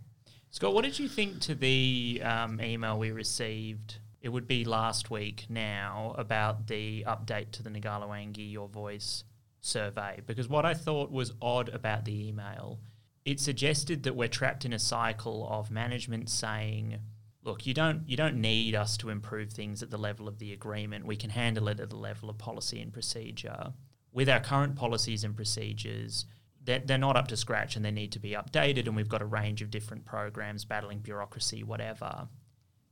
Scott, 0.51 0.75
what 0.75 0.83
did 0.83 0.99
you 0.99 1.09
think 1.09 1.41
to 1.43 1.55
the 1.55 2.21
um, 2.25 2.61
email 2.61 2.99
we 2.99 3.13
received 3.13 3.99
it 4.23 4.29
would 4.29 4.47
be 4.47 4.65
last 4.65 5.11
week 5.11 5.47
now 5.49 6.15
about 6.17 6.69
the 6.69 7.05
update 7.09 7.51
to 7.51 7.63
the 7.63 7.71
Ngalawangi 7.71 8.53
Your 8.53 8.69
Voice 8.69 9.25
survey. 9.61 10.21
Because 10.25 10.49
what 10.49 10.65
I 10.65 10.75
thought 10.75 11.11
was 11.11 11.33
odd 11.43 11.69
about 11.69 12.05
the 12.05 12.29
email, 12.29 12.79
it 13.25 13.41
suggested 13.41 14.05
that 14.05 14.15
we're 14.15 14.29
trapped 14.29 14.65
in 14.65 14.73
a 14.73 14.79
cycle 14.79 15.49
of 15.51 15.73
management 15.73 16.31
saying, 16.31 17.01
look, 17.43 17.67
you 17.67 17.75
don't 17.75 18.09
you 18.09 18.17
don't 18.17 18.41
need 18.41 18.77
us 18.77 18.97
to 18.99 19.11
improve 19.11 19.51
things 19.51 19.83
at 19.83 19.91
the 19.91 19.99
level 19.99 20.29
of 20.29 20.39
the 20.39 20.53
agreement. 20.53 21.05
We 21.05 21.17
can 21.17 21.31
handle 21.31 21.67
it 21.67 21.81
at 21.81 21.91
the 21.91 21.97
level 21.97 22.31
of 22.31 22.39
policy 22.39 22.81
and 22.81 22.93
procedure. 22.93 23.73
With 24.13 24.29
our 24.29 24.41
current 24.41 24.77
policies 24.77 25.25
and 25.25 25.35
procedures, 25.35 26.27
they're, 26.63 26.79
they're 26.85 26.97
not 26.99 27.17
up 27.17 27.27
to 27.29 27.37
scratch 27.37 27.75
and 27.75 27.85
they 27.85 27.91
need 27.91 28.13
to 28.13 28.21
be 28.21 28.33
updated 28.33 28.87
and 28.87 28.95
we've 28.95 29.09
got 29.09 29.23
a 29.23 29.27
range 29.27 29.63
of 29.63 29.71
different 29.71 30.05
programs 30.05 30.65
battling 30.65 31.01
bureaucracy, 31.01 31.65
whatever. 31.65 32.29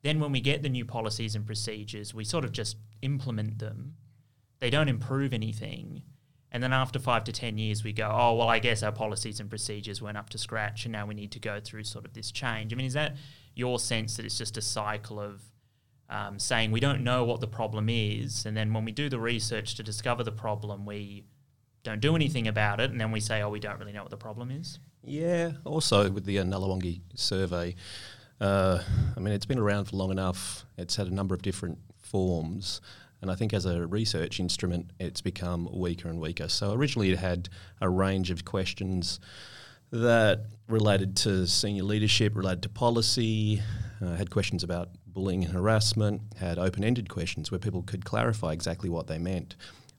Then, 0.03 0.21
when 0.21 0.33
we 0.33 0.41
get 0.41 0.63
the 0.63 0.69
new 0.69 0.85
policies 0.85 1.35
and 1.35 1.45
procedures, 1.45 2.15
we 2.15 2.25
sort 2.25 2.45
of 2.45 2.53
just 2.53 2.77
implement 3.03 3.59
them. 3.59 3.97
They 4.59 4.71
don't 4.71 4.89
improve 4.89 5.33
anything. 5.33 6.03
And 6.53 6.63
then 6.63 6.73
after 6.73 6.99
five 6.99 7.25
to 7.25 7.33
10 7.33 7.59
years, 7.59 7.85
we 7.85 7.93
go, 7.93 8.11
oh, 8.13 8.35
well, 8.35 8.49
I 8.49 8.59
guess 8.59 8.83
our 8.83 8.91
policies 8.91 9.39
and 9.39 9.49
procedures 9.49 10.03
weren't 10.03 10.17
up 10.17 10.31
to 10.31 10.39
scratch, 10.39 10.85
and 10.85 10.93
now 10.93 11.07
we 11.07 11.15
need 11.15 11.31
to 11.33 11.39
go 11.39 11.61
through 11.61 11.85
sort 11.85 12.05
of 12.05 12.13
this 12.13 12.33
change. 12.33 12.73
I 12.73 12.77
mean, 12.77 12.87
is 12.87 12.95
that 12.95 13.17
your 13.55 13.79
sense 13.79 14.17
that 14.17 14.25
it's 14.25 14.39
just 14.39 14.57
a 14.57 14.63
cycle 14.63 15.21
of 15.21 15.43
um, 16.09 16.41
saying 16.41 16.73
we 16.73 16.81
don't 16.81 17.05
know 17.05 17.25
what 17.25 17.41
the 17.41 17.47
problem 17.47 17.89
is, 17.89 18.47
and 18.47 18.57
then 18.57 18.73
when 18.73 18.85
we 18.85 18.91
do 18.91 19.09
the 19.09 19.21
research 19.21 19.77
to 19.77 19.83
discover 19.85 20.25
the 20.25 20.33
problem, 20.33 20.85
we 20.85 21.25
don't 21.85 22.01
do 22.01 22.17
anything 22.17 22.49
about 22.49 22.81
it, 22.81 22.91
and 22.91 23.01
then 23.01 23.13
we 23.13 23.21
say, 23.21 23.43
oh, 23.43 23.49
we 23.49 23.61
don't 23.61 23.79
really 23.79 23.93
know 23.93 24.03
what 24.03 24.11
the 24.11 24.17
problem 24.17 24.51
is? 24.51 24.81
Yeah, 25.05 25.53
also 25.65 26.11
with 26.11 26.25
the 26.25 26.41
uh, 26.41 26.45
survey, 27.15 27.77
uh, 28.41 28.83
I 29.17 29.21
mean, 29.21 29.35
it's 29.35 29.47
been 29.47 29.59
around 29.59 29.87
for 29.87 29.97
long 29.97 30.11
enough. 30.11 30.65
It's 30.79 30.97
had 30.97 31.07
a 31.07 31.15
number 31.15 31.35
of 31.35 31.43
different 31.43 31.79
forms. 31.99 32.81
And 33.23 33.31
I 33.31 33.35
think 33.35 33.53
as 33.53 33.67
a 33.67 33.87
research 33.87 34.41
instrument, 34.41 34.91
it's 34.99 35.21
become 35.21 35.69
weaker 35.73 36.09
and 36.09 36.21
weaker. 36.21 36.49
So 36.49 36.73
originally 36.73 37.11
it 37.11 37.19
had 37.19 37.49
a 37.81 37.89
range 37.89 38.31
of 38.31 38.45
questions 38.45 39.21
that 39.93 40.47
related 40.69 41.17
to 41.17 41.47
senior 41.47 41.83
leadership, 41.83 42.35
related 42.35 42.63
to 42.63 42.69
policy, 42.69 43.61
uh, 44.01 44.15
had 44.15 44.31
questions 44.31 44.63
about 44.63 44.89
bullying 45.07 45.45
and 45.45 45.53
harassment, 45.53 46.23
had 46.39 46.59
open 46.59 46.85
ended 46.85 47.09
questions 47.09 47.51
where 47.51 47.59
people 47.59 47.83
could 47.83 48.05
clarify 48.05 48.53
exactly 48.53 48.89
what 48.89 49.07
they 49.07 49.19
meant. 49.19 49.57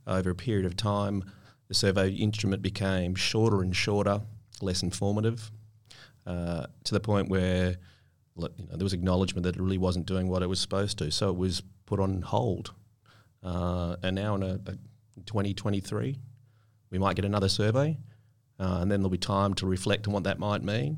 Over 0.07 0.31
a 0.31 0.36
period 0.36 0.65
of 0.65 0.75
time, 0.75 1.24
the 1.67 1.74
survey 1.74 2.10
instrument 2.10 2.62
became 2.62 3.13
shorter 3.15 3.62
and 3.62 3.75
shorter, 3.75 4.21
less 4.62 4.81
informative, 4.81 5.51
uh, 6.25 6.65
to 6.86 6.93
the 6.93 7.00
point 7.00 7.29
where 7.29 7.75
you 8.35 8.65
know, 8.65 8.75
there 8.75 8.83
was 8.83 8.93
acknowledgement 8.93 9.43
that 9.43 9.55
it 9.55 9.61
really 9.61 9.77
wasn't 9.77 10.05
doing 10.05 10.27
what 10.27 10.41
it 10.41 10.47
was 10.47 10.59
supposed 10.59 10.97
to, 11.00 11.11
so 11.11 11.29
it 11.29 11.35
was 11.35 11.61
put 11.85 12.00
on 12.00 12.21
hold. 12.21 12.73
Uh, 13.43 13.95
and 14.03 14.15
now 14.15 14.35
in 14.35 14.43
a, 14.43 14.59
a 14.65 14.75
2023, 15.25 16.17
we 16.89 17.00
might 17.00 17.15
get 17.15 17.25
another 17.25 17.50
survey, 17.50 17.97
uh, 18.59 18.79
and 18.81 18.91
then 18.91 19.01
there'll 19.01 19.09
be 19.09 19.17
time 19.17 19.53
to 19.55 19.65
reflect 19.65 20.07
on 20.07 20.13
what 20.13 20.23
that 20.23 20.39
might 20.39 20.63
mean. 20.63 20.97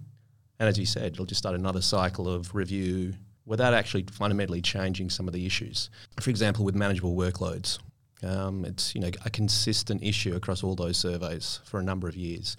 And 0.60 0.70
as 0.70 0.78
you 0.78 0.86
said, 0.86 1.14
it'll 1.14 1.26
just 1.26 1.40
start 1.40 1.56
another 1.56 1.82
cycle 1.82 2.30
of 2.30 2.54
review 2.54 3.14
without 3.46 3.74
actually 3.74 4.06
fundamentally 4.12 4.62
changing 4.62 5.10
some 5.10 5.28
of 5.28 5.34
the 5.34 5.46
issues. 5.46 5.90
For 6.20 6.30
example, 6.30 6.64
with 6.64 6.76
manageable 6.76 7.16
workloads, 7.16 7.80
um, 8.22 8.64
it's 8.64 8.96
you 8.96 9.02
know 9.02 9.12
a 9.26 9.30
consistent 9.30 10.02
issue 10.02 10.36
across 10.36 10.64
all 10.64 10.76
those 10.76 10.98
surveys 10.98 11.60
for 11.66 11.80
a 11.80 11.84
number 11.84 12.08
of 12.08 12.16
years. 12.16 12.56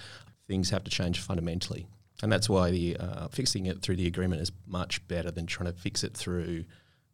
Things 0.47 0.71
have 0.71 0.85
to 0.85 0.91
change 0.91 1.21
fundamentally 1.21 1.87
and 2.23 2.33
that's 2.33 2.49
why 2.49 2.71
the 2.71 2.97
uh, 2.97 3.29
fixing 3.29 3.67
it 3.67 3.83
through 3.83 3.97
the 3.97 4.07
agreement 4.07 4.41
is 4.41 4.53
much 4.67 5.07
better 5.09 5.31
than 5.31 5.47
trying 5.47 5.73
to 5.73 5.79
fix 5.79 6.05
it 6.05 6.17
through 6.17 6.65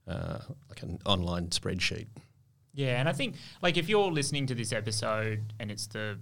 uh, 0.07 0.39
like 0.69 0.83
an 0.83 0.99
online 1.07 1.49
spreadsheet. 1.49 2.07
Yeah, 2.75 3.01
and 3.01 3.09
I 3.09 3.13
think 3.13 3.37
like 3.63 3.77
if 3.77 3.89
you're 3.89 4.11
listening 4.11 4.47
to 4.47 4.55
this 4.55 4.73
episode 4.73 5.53
and 5.59 5.71
it's 5.71 5.87
the 5.87 6.19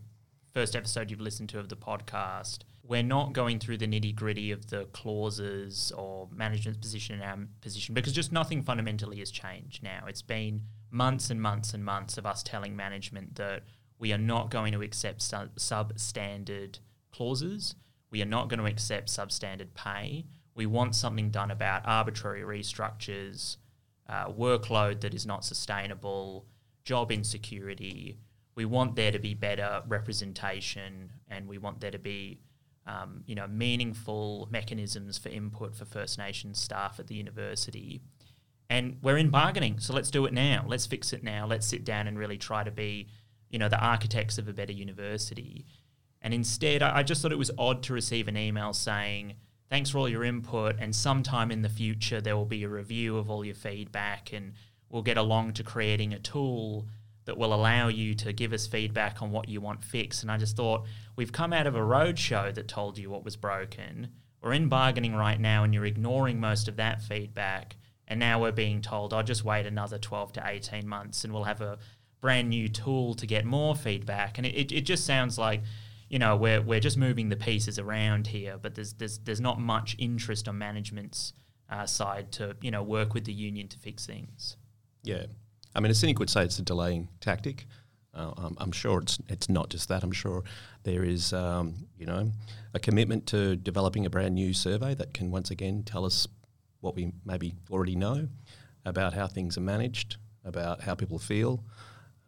first 0.55 0.75
episode 0.75 1.11
you've 1.11 1.21
listened 1.21 1.49
to 1.51 1.59
of 1.59 1.69
the 1.69 1.77
podcast, 1.77 2.59
we're 2.83 3.03
not 3.03 3.35
going 3.35 3.59
through 3.59 3.77
the 3.77 3.87
nitty 3.87 4.15
gritty 4.15 4.51
of 4.51 4.69
the 4.71 4.87
clauses 4.87 5.93
or 5.97 6.27
management's 6.33 6.81
position 6.81 7.21
and 7.21 7.23
our 7.23 7.39
position 7.61 7.95
because 7.95 8.15
just 8.15 8.33
nothing 8.33 8.63
fundamentally 8.63 9.19
has 9.19 9.31
changed 9.31 9.83
now. 9.83 10.05
It's 10.09 10.23
been 10.23 10.63
months 10.91 11.29
and 11.31 11.41
months 11.41 11.75
and 11.75 11.85
months 11.85 12.17
of 12.17 12.25
us 12.25 12.43
telling 12.43 12.75
management 12.75 13.35
that 13.37 13.65
we 13.99 14.13
are 14.13 14.19
not 14.19 14.51
going 14.51 14.73
to 14.73 14.81
accept 14.81 15.21
su- 15.21 15.51
substandard 15.59 16.79
clauses. 17.13 17.75
We 18.11 18.23
are 18.23 18.27
not 18.27 18.49
going 18.49 18.61
to 18.61 18.67
accept 18.67 19.09
substandard 19.09 19.75
pay. 19.75 20.27
We 20.55 20.67
want 20.67 20.95
something 20.95 21.31
done 21.31 21.51
about 21.51 21.83
arbitrary 21.85 22.43
restructures, 22.43 23.57
uh, 24.09 24.29
workload 24.29 25.01
that 25.03 25.15
is 25.15 25.27
not 25.27 25.45
sustainable, 25.45 26.47
job 26.85 27.13
insecurity. 27.13 28.19
We 28.55 28.65
want 28.65 28.97
there 28.97 29.13
to 29.13 29.19
be 29.19 29.35
better 29.35 29.83
representation, 29.87 31.13
and 31.29 31.47
we 31.47 31.59
want 31.59 31.81
there 31.81 31.93
to 31.93 31.99
be, 31.99 32.41
um, 32.87 33.23
you 33.27 33.35
know, 33.35 33.47
meaningful 33.47 34.49
mechanisms 34.51 35.19
for 35.19 35.29
input 35.29 35.77
for 35.77 35.85
First 35.85 36.19
Nations 36.19 36.61
staff 36.61 36.99
at 36.99 37.07
the 37.07 37.15
university. 37.15 38.01
And 38.71 38.97
we're 39.01 39.17
in 39.17 39.31
bargaining, 39.31 39.79
so 39.79 39.95
let's 39.95 40.11
do 40.11 40.27
it 40.27 40.33
now. 40.33 40.65
Let's 40.67 40.87
fix 40.87 41.13
it 41.13 41.23
now. 41.23 41.47
Let's 41.47 41.67
sit 41.67 41.85
down 41.85 42.07
and 42.07 42.19
really 42.19 42.37
try 42.37 42.65
to 42.65 42.71
be, 42.71 43.09
you 43.49 43.59
know, 43.59 43.69
the 43.69 43.79
architects 43.79 44.39
of 44.39 44.49
a 44.49 44.53
better 44.53 44.73
university. 44.73 45.65
And 46.29 46.35
instead, 46.35 46.83
I, 46.83 46.99
I 46.99 47.03
just 47.05 47.23
thought 47.23 47.33
it 47.33 47.39
was 47.39 47.51
odd 47.57 47.83
to 47.85 47.95
receive 47.95 48.29
an 48.29 48.37
email 48.37 48.75
saying, 48.75 49.33
thanks 49.71 49.89
for 49.89 49.97
all 49.97 50.11
your 50.11 50.25
input, 50.25 50.77
and 50.79 50.95
sometime 50.95 51.51
in 51.51 51.63
the 51.63 51.71
future 51.71 52.21
there 52.21 52.37
will 52.37 52.45
be 52.45 52.65
a 52.65 52.69
review 52.69 53.17
of 53.17 53.31
all 53.31 53.47
your 53.47 53.55
feedback, 53.55 54.35
and 54.35 54.53
we'll 54.91 55.01
get 55.01 55.17
along 55.17 55.55
to 55.55 55.65
creating 55.65 56.13
a 56.13 56.19
tool 56.19 56.87
that 57.25 57.39
will 57.39 57.55
allow 57.55 57.89
you 57.89 58.15
to 58.17 58.35
give 58.35 58.53
us 58.53 58.67
feedback 58.67 59.23
on 59.23 59.31
what 59.31 59.49
you 59.49 59.63
want 59.63 59.83
fixed. 59.83 60.21
And 60.21 60.31
I 60.31 60.37
just 60.37 60.55
thought, 60.55 60.85
we've 61.17 61.33
come 61.33 61.55
out 61.55 61.67
of 61.67 61.75
a 61.75 61.81
roadshow 61.81 62.55
that 62.55 62.69
told 62.69 62.99
you 62.99 63.09
what 63.09 63.25
was 63.25 63.37
broken. 63.37 64.09
We're 64.43 64.53
in 64.53 64.69
bargaining 64.69 65.15
right 65.15 65.41
now, 65.41 65.65
and 65.65 65.73
you're 65.73 65.87
ignoring 65.87 66.39
most 66.39 66.69
of 66.69 66.77
that 66.77 67.01
feedback. 67.01 67.77
And 68.07 68.21
now 68.21 68.39
we're 68.39 68.53
being 68.53 68.83
told, 68.83 69.15
I'll 69.15 69.21
oh, 69.21 69.23
just 69.23 69.47
wait 69.47 69.65
another 69.65 69.97
12 69.97 70.35
to 70.35 70.43
18 70.47 70.87
months 70.87 71.25
and 71.25 71.33
we'll 71.33 71.45
have 71.45 71.63
a 71.63 71.79
brand 72.21 72.51
new 72.51 72.69
tool 72.69 73.15
to 73.15 73.27
get 73.27 73.47
more 73.47 73.75
feedback. 73.75 74.37
And 74.37 74.47
it, 74.47 74.55
it, 74.55 74.73
it 74.73 74.81
just 74.83 75.07
sounds 75.07 75.39
like, 75.39 75.63
you 76.09 76.19
know, 76.19 76.37
we're, 76.37 76.61
we're 76.61 76.81
just 76.81 76.97
moving 76.97 77.29
the 77.29 77.37
pieces 77.37 77.79
around 77.79 78.27
here, 78.27 78.57
but 78.61 78.75
there's, 78.75 78.95
there's, 78.95 79.19
there's 79.19 79.41
not 79.41 79.61
much 79.61 79.97
interest 79.99 80.49
on 80.49 80.59
management's 80.59 81.33
uh, 81.71 81.87
side 81.87 82.33
to, 82.33 82.57
you 82.63 82.71
know, 82.71 82.83
work 82.83 83.15
with 83.15 83.25
the 83.25 83.33
union 83.33 83.69
to 83.69 83.79
fix 83.79 84.07
things. 84.07 84.57
Yeah. 85.03 85.27
I 85.75 85.81
mean, 85.81 85.91
a 85.91 85.95
cynic 85.95 86.19
would 86.19 86.31
say 86.31 86.45
it's 86.45 86.59
a 86.59 86.63
delaying 86.63 87.09
tactic. 87.21 87.67
Uh, 88.15 88.33
I'm, 88.37 88.57
I'm, 88.59 88.73
sure 88.73 89.01
it's 89.01 89.19
it's 89.29 89.49
not 89.49 89.69
just 89.69 89.89
that. 89.91 90.03
I'm 90.03 90.13
sure 90.13 90.43
there 90.83 91.05
is, 91.05 91.33
um, 91.33 91.87
you 91.99 92.07
know, 92.07 92.33
a 92.75 92.81
commitment 92.81 93.27
to 93.29 93.55
developing 93.55 94.07
a 94.07 94.11
brand 94.11 94.35
new 94.35 94.55
survey 94.55 94.95
that 94.95 95.13
can 95.13 95.31
once 95.31 95.51
again 95.51 95.83
tell 95.85 96.05
us 96.05 96.27
what 96.81 96.97
we 96.97 97.13
maybe 97.25 97.55
already 97.71 97.95
know 97.95 98.29
about 98.85 99.13
how 99.13 99.27
things 99.27 99.59
are 99.59 99.63
managed, 99.63 100.17
about 100.45 100.81
how 100.81 100.95
people 100.95 101.19
feel. 101.19 101.63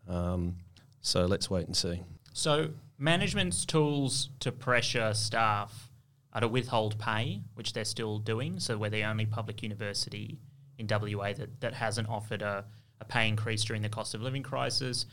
Um, 0.07 0.57
so 1.01 1.25
let's 1.25 1.49
wait 1.49 1.67
and 1.67 1.77
see. 1.77 2.03
So 2.35 2.71
management's 3.01 3.65
tools 3.65 4.29
to 4.41 4.53
pressure 4.53 5.15
staff 5.15 5.91
are 6.33 6.43
to 6.43 6.49
withhold 6.49 6.99
pay, 6.99 7.41
which 7.55 7.73
they're 7.73 7.85
still 7.85 8.19
doing. 8.19 8.61
So 8.61 8.77
we're 8.77 8.91
the 8.91 9.05
only 9.05 9.27
public 9.27 9.63
university 9.63 10.39
in 10.79 10.87
WA 10.89 11.33
that, 11.33 11.61
that 11.61 11.75
hasn't 11.75 12.09
offered 12.09 12.43
a, 12.43 12.65
a 13.01 13.05
pay 13.05 13.27
increase 13.27 13.65
during 13.65 13.83
the 13.83 13.89
cost 13.89 14.15
of 14.15 14.21
living 14.21 14.43
crisis. 14.43 15.07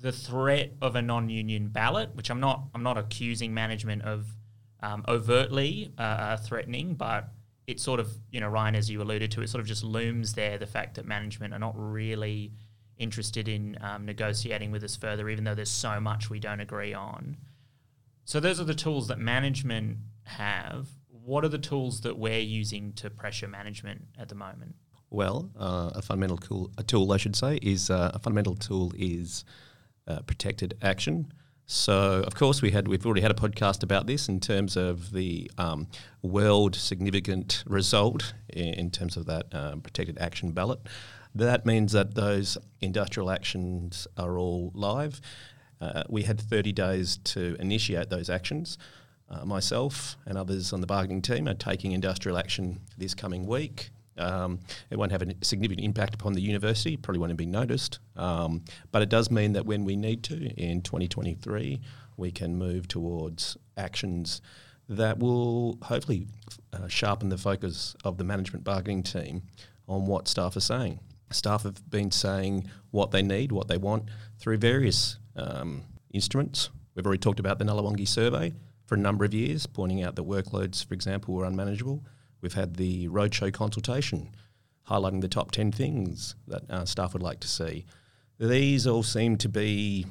The 0.00 0.12
threat 0.12 0.72
of 0.82 0.96
a 0.96 1.00
non-union 1.00 1.68
ballot, 1.68 2.14
which 2.14 2.28
I'm 2.28 2.40
not, 2.40 2.64
I'm 2.74 2.82
not 2.82 2.98
accusing 2.98 3.54
management 3.54 4.02
of 4.02 4.26
um, 4.82 5.04
overtly 5.06 5.92
uh, 5.96 6.02
uh 6.02 6.36
threatening, 6.38 6.94
but 6.94 7.28
it 7.68 7.78
sort 7.78 8.00
of, 8.00 8.10
you 8.32 8.40
know, 8.40 8.48
Ryan, 8.48 8.74
as 8.74 8.90
you 8.90 9.00
alluded 9.00 9.30
to, 9.30 9.42
it 9.42 9.48
sort 9.48 9.60
of 9.60 9.68
just 9.68 9.84
looms 9.84 10.34
there 10.34 10.58
the 10.58 10.66
fact 10.66 10.96
that 10.96 11.06
management 11.06 11.54
are 11.54 11.60
not 11.60 11.74
really 11.76 12.52
interested 12.98 13.48
in 13.48 13.78
um, 13.80 14.04
negotiating 14.04 14.70
with 14.70 14.84
us 14.84 14.96
further, 14.96 15.28
even 15.28 15.44
though 15.44 15.54
there's 15.54 15.70
so 15.70 16.00
much 16.00 16.30
we 16.30 16.38
don't 16.38 16.60
agree 16.60 16.94
on. 16.94 17.36
So, 18.24 18.40
those 18.40 18.60
are 18.60 18.64
the 18.64 18.74
tools 18.74 19.08
that 19.08 19.18
management 19.18 19.98
have. 20.24 20.88
What 21.08 21.44
are 21.44 21.48
the 21.48 21.58
tools 21.58 22.00
that 22.02 22.18
we're 22.18 22.38
using 22.38 22.92
to 22.94 23.10
pressure 23.10 23.48
management 23.48 24.02
at 24.18 24.28
the 24.28 24.34
moment? 24.34 24.74
Well, 25.10 25.50
uh, 25.58 25.90
a 25.94 26.02
fundamental 26.02 26.38
tool, 26.38 26.70
a 26.78 26.82
tool, 26.82 27.12
I 27.12 27.16
should 27.18 27.36
say, 27.36 27.58
is 27.60 27.90
uh, 27.90 28.12
a 28.14 28.18
fundamental 28.18 28.54
tool 28.54 28.92
is 28.96 29.44
uh, 30.06 30.20
protected 30.20 30.74
action. 30.80 31.32
So, 31.66 32.22
of 32.26 32.34
course, 32.34 32.60
we 32.60 32.70
had 32.70 32.88
we've 32.88 33.04
already 33.04 33.20
had 33.20 33.30
a 33.30 33.34
podcast 33.34 33.82
about 33.82 34.06
this 34.06 34.28
in 34.28 34.40
terms 34.40 34.76
of 34.76 35.12
the 35.12 35.50
um, 35.58 35.86
world 36.22 36.74
significant 36.74 37.62
result 37.66 38.34
in, 38.48 38.74
in 38.74 38.90
terms 38.90 39.16
of 39.16 39.26
that 39.26 39.54
um, 39.54 39.80
protected 39.80 40.18
action 40.18 40.52
ballot. 40.52 40.80
That 41.34 41.64
means 41.64 41.92
that 41.92 42.14
those 42.14 42.58
industrial 42.80 43.30
actions 43.30 44.06
are 44.16 44.38
all 44.38 44.70
live. 44.74 45.20
Uh, 45.80 46.04
we 46.08 46.22
had 46.22 46.40
30 46.40 46.72
days 46.72 47.16
to 47.24 47.56
initiate 47.58 48.10
those 48.10 48.28
actions. 48.30 48.78
Uh, 49.28 49.44
myself 49.44 50.16
and 50.26 50.36
others 50.36 50.72
on 50.72 50.80
the 50.80 50.86
bargaining 50.86 51.22
team 51.22 51.48
are 51.48 51.54
taking 51.54 51.92
industrial 51.92 52.36
action 52.36 52.80
this 52.98 53.14
coming 53.14 53.46
week. 53.46 53.90
Um, 54.18 54.60
it 54.90 54.98
won't 54.98 55.10
have 55.10 55.22
a 55.22 55.34
significant 55.42 55.84
impact 55.84 56.14
upon 56.14 56.34
the 56.34 56.42
university, 56.42 56.98
probably 56.98 57.20
won't 57.20 57.34
be 57.36 57.46
noticed, 57.46 57.98
um, 58.14 58.62
but 58.90 59.00
it 59.00 59.08
does 59.08 59.30
mean 59.30 59.54
that 59.54 59.64
when 59.64 59.84
we 59.84 59.96
need 59.96 60.22
to 60.24 60.36
in 60.60 60.82
2023, 60.82 61.80
we 62.18 62.30
can 62.30 62.56
move 62.58 62.88
towards 62.88 63.56
actions 63.78 64.42
that 64.88 65.18
will 65.18 65.78
hopefully 65.82 66.26
uh, 66.74 66.86
sharpen 66.88 67.30
the 67.30 67.38
focus 67.38 67.96
of 68.04 68.18
the 68.18 68.24
management 68.24 68.64
bargaining 68.64 69.02
team 69.02 69.42
on 69.88 70.04
what 70.04 70.28
staff 70.28 70.56
are 70.56 70.60
saying. 70.60 71.00
Staff 71.34 71.62
have 71.64 71.88
been 71.90 72.10
saying 72.10 72.68
what 72.90 73.10
they 73.10 73.22
need, 73.22 73.52
what 73.52 73.68
they 73.68 73.78
want 73.78 74.04
through 74.38 74.58
various 74.58 75.18
um, 75.36 75.82
instruments. 76.12 76.70
We've 76.94 77.06
already 77.06 77.20
talked 77.20 77.40
about 77.40 77.58
the 77.58 77.64
Ngunnawal 77.64 78.06
survey 78.06 78.52
for 78.86 78.94
a 78.94 78.98
number 78.98 79.24
of 79.24 79.32
years, 79.32 79.66
pointing 79.66 80.02
out 80.02 80.16
that 80.16 80.24
workloads, 80.24 80.84
for 80.84 80.94
example, 80.94 81.34
were 81.34 81.44
unmanageable. 81.44 82.04
We've 82.40 82.52
had 82.52 82.74
the 82.74 83.08
roadshow 83.08 83.52
consultation 83.52 84.30
highlighting 84.88 85.20
the 85.20 85.28
top 85.28 85.52
10 85.52 85.72
things 85.72 86.34
that 86.48 86.68
uh, 86.68 86.84
staff 86.84 87.12
would 87.12 87.22
like 87.22 87.40
to 87.40 87.48
see. 87.48 87.86
These 88.38 88.86
all 88.86 89.02
seem 89.02 89.36
to 89.38 89.48
be 89.48 90.06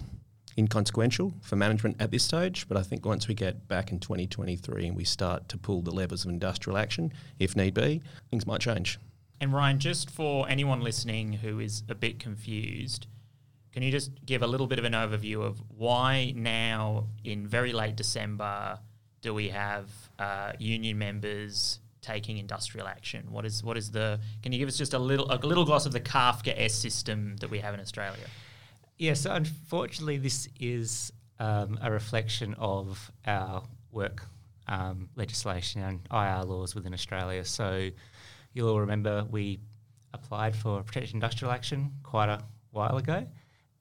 inconsequential 0.57 1.33
for 1.41 1.55
management 1.55 1.97
at 1.99 2.11
this 2.11 2.23
stage, 2.23 2.67
but 2.67 2.77
I 2.77 2.81
think 2.81 3.05
once 3.05 3.27
we 3.27 3.33
get 3.33 3.67
back 3.67 3.91
in 3.91 3.99
2023 3.99 4.87
and 4.87 4.95
we 4.95 5.03
start 5.03 5.49
to 5.49 5.57
pull 5.57 5.81
the 5.81 5.91
levers 5.91 6.23
of 6.23 6.31
industrial 6.31 6.77
action, 6.77 7.13
if 7.39 7.55
need 7.55 7.73
be, 7.73 8.01
things 8.29 8.47
might 8.47 8.61
change. 8.61 8.99
And 9.41 9.51
Ryan, 9.51 9.79
just 9.79 10.11
for 10.11 10.47
anyone 10.47 10.81
listening 10.81 11.33
who 11.33 11.59
is 11.59 11.81
a 11.89 11.95
bit 11.95 12.19
confused, 12.19 13.07
can 13.73 13.81
you 13.81 13.91
just 13.91 14.11
give 14.23 14.43
a 14.43 14.47
little 14.47 14.67
bit 14.67 14.77
of 14.77 14.85
an 14.85 14.93
overview 14.93 15.41
of 15.43 15.59
why 15.75 16.31
now, 16.35 17.07
in 17.23 17.47
very 17.47 17.73
late 17.73 17.95
December, 17.95 18.77
do 19.21 19.33
we 19.33 19.49
have 19.49 19.89
uh, 20.19 20.51
union 20.59 20.99
members 20.99 21.79
taking 22.01 22.37
industrial 22.37 22.87
action? 22.87 23.31
What 23.31 23.43
is 23.47 23.63
what 23.63 23.77
is 23.77 23.89
the? 23.89 24.19
Can 24.43 24.51
you 24.51 24.59
give 24.59 24.67
us 24.67 24.77
just 24.77 24.93
a 24.93 24.99
little 24.99 25.31
a 25.31 25.37
little 25.37 25.65
gloss 25.65 25.87
of 25.87 25.91
the 25.91 25.99
Kafkaesque 25.99 26.79
system 26.79 27.35
that 27.37 27.49
we 27.49 27.57
have 27.59 27.73
in 27.73 27.79
Australia? 27.79 28.27
Yes, 28.99 29.25
unfortunately, 29.25 30.17
this 30.17 30.49
is 30.59 31.11
um, 31.39 31.79
a 31.81 31.91
reflection 31.91 32.53
of 32.59 33.11
our 33.25 33.63
work 33.91 34.23
um, 34.67 35.09
legislation 35.15 35.81
and 35.81 36.01
IR 36.11 36.43
laws 36.43 36.75
within 36.75 36.93
Australia. 36.93 37.43
So 37.43 37.89
you'll 38.53 38.69
all 38.69 38.79
remember 38.79 39.25
we 39.29 39.59
applied 40.13 40.55
for 40.55 40.81
protected 40.83 41.13
industrial 41.13 41.53
action 41.53 41.91
quite 42.03 42.29
a 42.29 42.41
while 42.71 42.97
ago, 42.97 43.25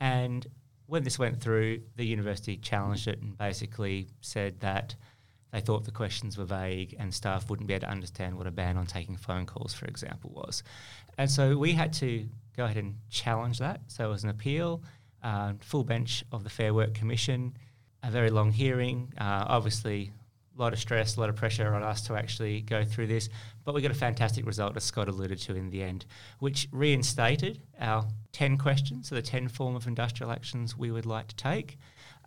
and 0.00 0.46
when 0.86 1.04
this 1.04 1.18
went 1.18 1.40
through, 1.40 1.80
the 1.94 2.04
university 2.04 2.56
challenged 2.56 3.06
it 3.06 3.20
and 3.22 3.38
basically 3.38 4.08
said 4.20 4.58
that 4.60 4.96
they 5.52 5.60
thought 5.60 5.84
the 5.84 5.92
questions 5.92 6.36
were 6.36 6.44
vague 6.44 6.96
and 6.98 7.14
staff 7.14 7.48
wouldn't 7.48 7.68
be 7.68 7.74
able 7.74 7.86
to 7.86 7.90
understand 7.90 8.36
what 8.36 8.46
a 8.46 8.50
ban 8.50 8.76
on 8.76 8.86
taking 8.86 9.16
phone 9.16 9.46
calls, 9.46 9.72
for 9.72 9.86
example, 9.86 10.30
was. 10.30 10.62
And 11.16 11.30
so 11.30 11.56
we 11.56 11.72
had 11.72 11.92
to 11.94 12.28
go 12.56 12.64
ahead 12.64 12.76
and 12.76 12.96
challenge 13.08 13.58
that. 13.58 13.80
So 13.86 14.04
it 14.04 14.08
was 14.08 14.24
an 14.24 14.30
appeal, 14.30 14.82
uh, 15.22 15.54
full 15.60 15.84
bench 15.84 16.24
of 16.32 16.44
the 16.44 16.50
Fair 16.50 16.74
Work 16.74 16.94
Commission, 16.94 17.56
a 18.02 18.10
very 18.10 18.30
long 18.30 18.50
hearing, 18.50 19.12
uh, 19.18 19.44
obviously 19.46 20.12
a 20.60 20.62
lot 20.62 20.72
of 20.72 20.78
stress, 20.78 21.16
a 21.16 21.20
lot 21.20 21.28
of 21.28 21.36
pressure 21.36 21.74
on 21.74 21.82
us 21.82 22.02
to 22.02 22.14
actually 22.14 22.60
go 22.60 22.84
through 22.84 23.06
this. 23.06 23.28
But 23.64 23.74
we 23.74 23.82
got 23.82 23.90
a 23.90 23.94
fantastic 23.94 24.46
result, 24.46 24.76
as 24.76 24.84
Scott 24.84 25.08
alluded 25.08 25.38
to 25.40 25.56
in 25.56 25.70
the 25.70 25.82
end, 25.82 26.04
which 26.38 26.68
reinstated 26.70 27.62
our 27.80 28.06
10 28.32 28.58
questions, 28.58 29.08
so 29.08 29.14
the 29.14 29.22
10 29.22 29.48
form 29.48 29.74
of 29.74 29.86
industrial 29.86 30.30
actions 30.30 30.76
we 30.76 30.90
would 30.90 31.06
like 31.06 31.28
to 31.28 31.36
take 31.36 31.78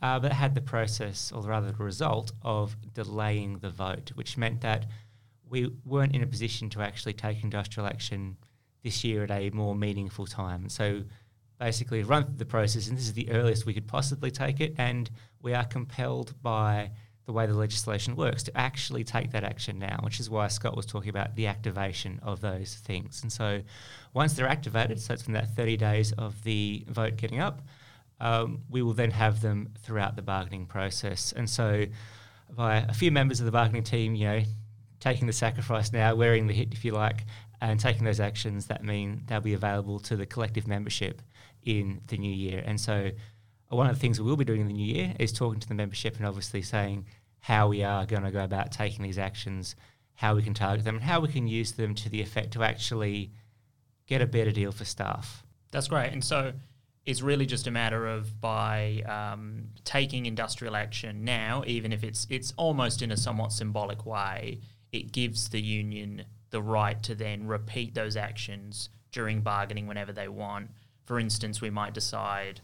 uh, 0.04 0.20
but 0.20 0.34
had 0.34 0.54
the 0.54 0.62
process, 0.62 1.32
or 1.32 1.42
rather 1.42 1.72
the 1.72 1.84
result, 1.84 2.34
of 2.42 2.76
delaying 2.94 3.60
the 3.60 3.70
vote, 3.70 4.12
which 4.16 4.38
meant 4.38 4.60
that 4.60 4.86
we 5.50 5.72
weren't 5.86 6.14
in 6.14 6.22
a 6.22 6.28
position 6.28 6.70
to 6.70 6.82
actually 6.82 7.14
take 7.14 7.42
industrial 7.42 7.88
action 7.88 8.36
this 8.84 9.06
year 9.06 9.24
at 9.24 9.32
a 9.32 9.50
more 9.52 9.74
meaningful 9.74 10.26
time. 10.26 10.68
So 10.68 11.04
basically, 11.58 12.04
run 12.04 12.26
through 12.26 12.36
the 12.36 12.46
process, 12.46 12.90
and 12.90 12.98
this 12.98 13.06
is 13.06 13.14
the 13.14 13.32
earliest 13.32 13.66
we 13.66 13.74
could 13.74 13.88
possibly 13.88 14.30
take 14.30 14.60
it, 14.60 14.74
and 14.78 15.10
we 15.42 15.54
are 15.54 15.64
compelled 15.64 16.34
by 16.42 16.92
the 17.26 17.32
way 17.32 17.46
the 17.46 17.54
legislation 17.54 18.16
works 18.16 18.44
to 18.44 18.58
actually 18.58 19.04
take 19.04 19.32
that 19.32 19.44
action 19.44 19.80
now, 19.80 20.00
which 20.04 20.20
is 20.20 20.30
why 20.30 20.48
Scott 20.48 20.76
was 20.76 20.86
talking 20.86 21.10
about 21.10 21.36
the 21.36 21.48
activation 21.48 22.20
of 22.22 22.42
those 22.42 22.76
things. 22.76 23.22
And 23.22 23.32
so 23.32 23.62
once 24.14 24.34
they're 24.34 24.48
activated, 24.48 25.00
so 25.00 25.14
it's 25.14 25.24
from 25.24 25.34
that 25.34 25.56
30 25.56 25.78
days 25.78 26.12
of 26.14 26.44
the 26.44 26.86
vote 26.90 27.16
getting 27.16 27.40
up, 27.40 27.62
um, 28.20 28.62
we 28.70 28.82
will 28.82 28.94
then 28.94 29.12
have 29.12 29.42
them 29.42 29.74
throughout 29.82 30.16
the 30.16 30.22
bargaining 30.22 30.66
process. 30.66 31.34
And 31.36 31.50
so 31.50 31.86
by 32.50 32.78
a 32.78 32.94
few 32.94 33.12
members 33.12 33.40
of 33.40 33.46
the 33.46 33.52
bargaining 33.52 33.84
team, 33.84 34.16
you 34.16 34.28
know, 34.28 34.42
taking 35.00 35.28
the 35.28 35.34
sacrifice 35.34 35.92
now, 35.92 36.16
wearing 36.16 36.48
the 36.48 36.54
hit 36.54 36.74
if 36.74 36.84
you 36.86 36.92
like, 36.92 37.26
and 37.62 37.80
taking 37.80 38.04
those 38.04 38.20
actions 38.20 38.68
that 38.68 38.84
mean 38.84 39.24
they'll 39.28 39.40
be 39.40 39.54
available 39.54 40.00
to 40.00 40.18
the 40.18 40.26
collective 40.26 40.68
membership 40.68 41.22
in 41.64 42.02
the 42.08 42.18
new 42.18 42.32
year. 42.32 42.62
And 42.66 42.80
so 42.80 43.12
one 43.76 43.88
of 43.88 43.96
the 43.96 44.00
things 44.00 44.20
we 44.20 44.30
will 44.30 44.38
be 44.38 44.46
doing 44.46 44.62
in 44.62 44.68
the 44.68 44.74
new 44.74 44.94
year 44.94 45.14
is 45.20 45.32
talking 45.32 45.60
to 45.60 45.68
the 45.68 45.74
membership 45.74 46.18
and 46.18 46.26
obviously 46.26 46.62
saying 46.62 47.06
how 47.40 47.68
we 47.68 47.84
are 47.84 48.06
going 48.06 48.24
to 48.24 48.32
go 48.32 48.44
about 48.44 48.72
taking 48.72 49.04
these 49.04 49.18
actions, 49.18 49.76
how 50.16 50.36
we 50.36 50.42
can 50.42 50.54
target 50.54 50.86
them, 50.86 50.96
and 50.96 51.04
how 51.04 51.20
we 51.20 51.28
can 51.28 51.48
use 51.48 51.74
them 51.74 51.94
to 51.96 52.10
the 52.10 52.22
effect 52.22 52.54
to 52.54 52.64
actually 52.64 53.32
get 54.08 54.22
a 54.22 54.26
better 54.26 54.52
deal 54.52 54.72
for 54.72 54.86
staff. 54.86 55.44
That's 55.72 55.88
great. 55.88 56.14
And 56.14 56.24
so 56.24 56.54
it's 57.06 57.22
really 57.22 57.46
just 57.46 57.68
a 57.68 57.72
matter 57.72 58.08
of 58.08 58.40
by 58.40 59.02
um, 59.06 59.70
taking 59.84 60.26
industrial 60.26 60.76
action 60.76 61.26
now, 61.26 61.64
even 61.68 61.92
if 61.92 62.04
it's 62.04 62.26
it's 62.30 62.54
almost 62.56 63.02
in 63.02 63.12
a 63.12 63.18
somewhat 63.18 63.52
symbolic 63.52 64.06
way, 64.06 64.62
it 64.92 65.12
gives 65.12 65.50
the 65.50 65.62
union 65.62 66.24
the 66.52 66.62
right 66.62 67.02
to 67.04 67.16
then 67.16 67.48
repeat 67.48 67.94
those 67.94 68.16
actions 68.16 68.90
during 69.12 69.42
bargaining 69.42 69.88
whenever 69.88 70.14
they 70.14 70.28
want. 70.28 70.70
For 71.06 71.20
instance, 71.20 71.60
we 71.60 71.70
might 71.70 71.94
decide 71.94 72.62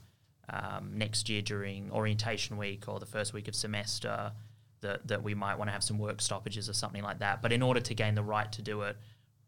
um, 0.52 0.92
next 0.94 1.30
year 1.30 1.42
during 1.42 1.92
orientation 1.92 2.58
week 2.58 2.88
or 2.88 3.00
the 3.00 3.06
first 3.06 3.34
week 3.34 3.48
of 3.48 3.56
semester 3.56 4.32
that, 4.82 5.08
that 5.08 5.24
we 5.24 5.34
might 5.34 5.58
want 5.58 5.68
to 5.68 5.72
have 5.72 5.84
some 5.84 5.98
work 5.98 6.22
stoppages 6.22 6.70
or 6.70 6.74
something 6.74 7.04
like 7.04 7.20
that. 7.20 7.42
But 7.42 7.52
in 7.52 7.62
order 7.62 7.80
to 7.80 7.94
gain 7.94 8.16
the 8.16 8.24
right 8.24 8.52
to 8.54 8.62
do 8.62 8.82
it, 8.82 8.98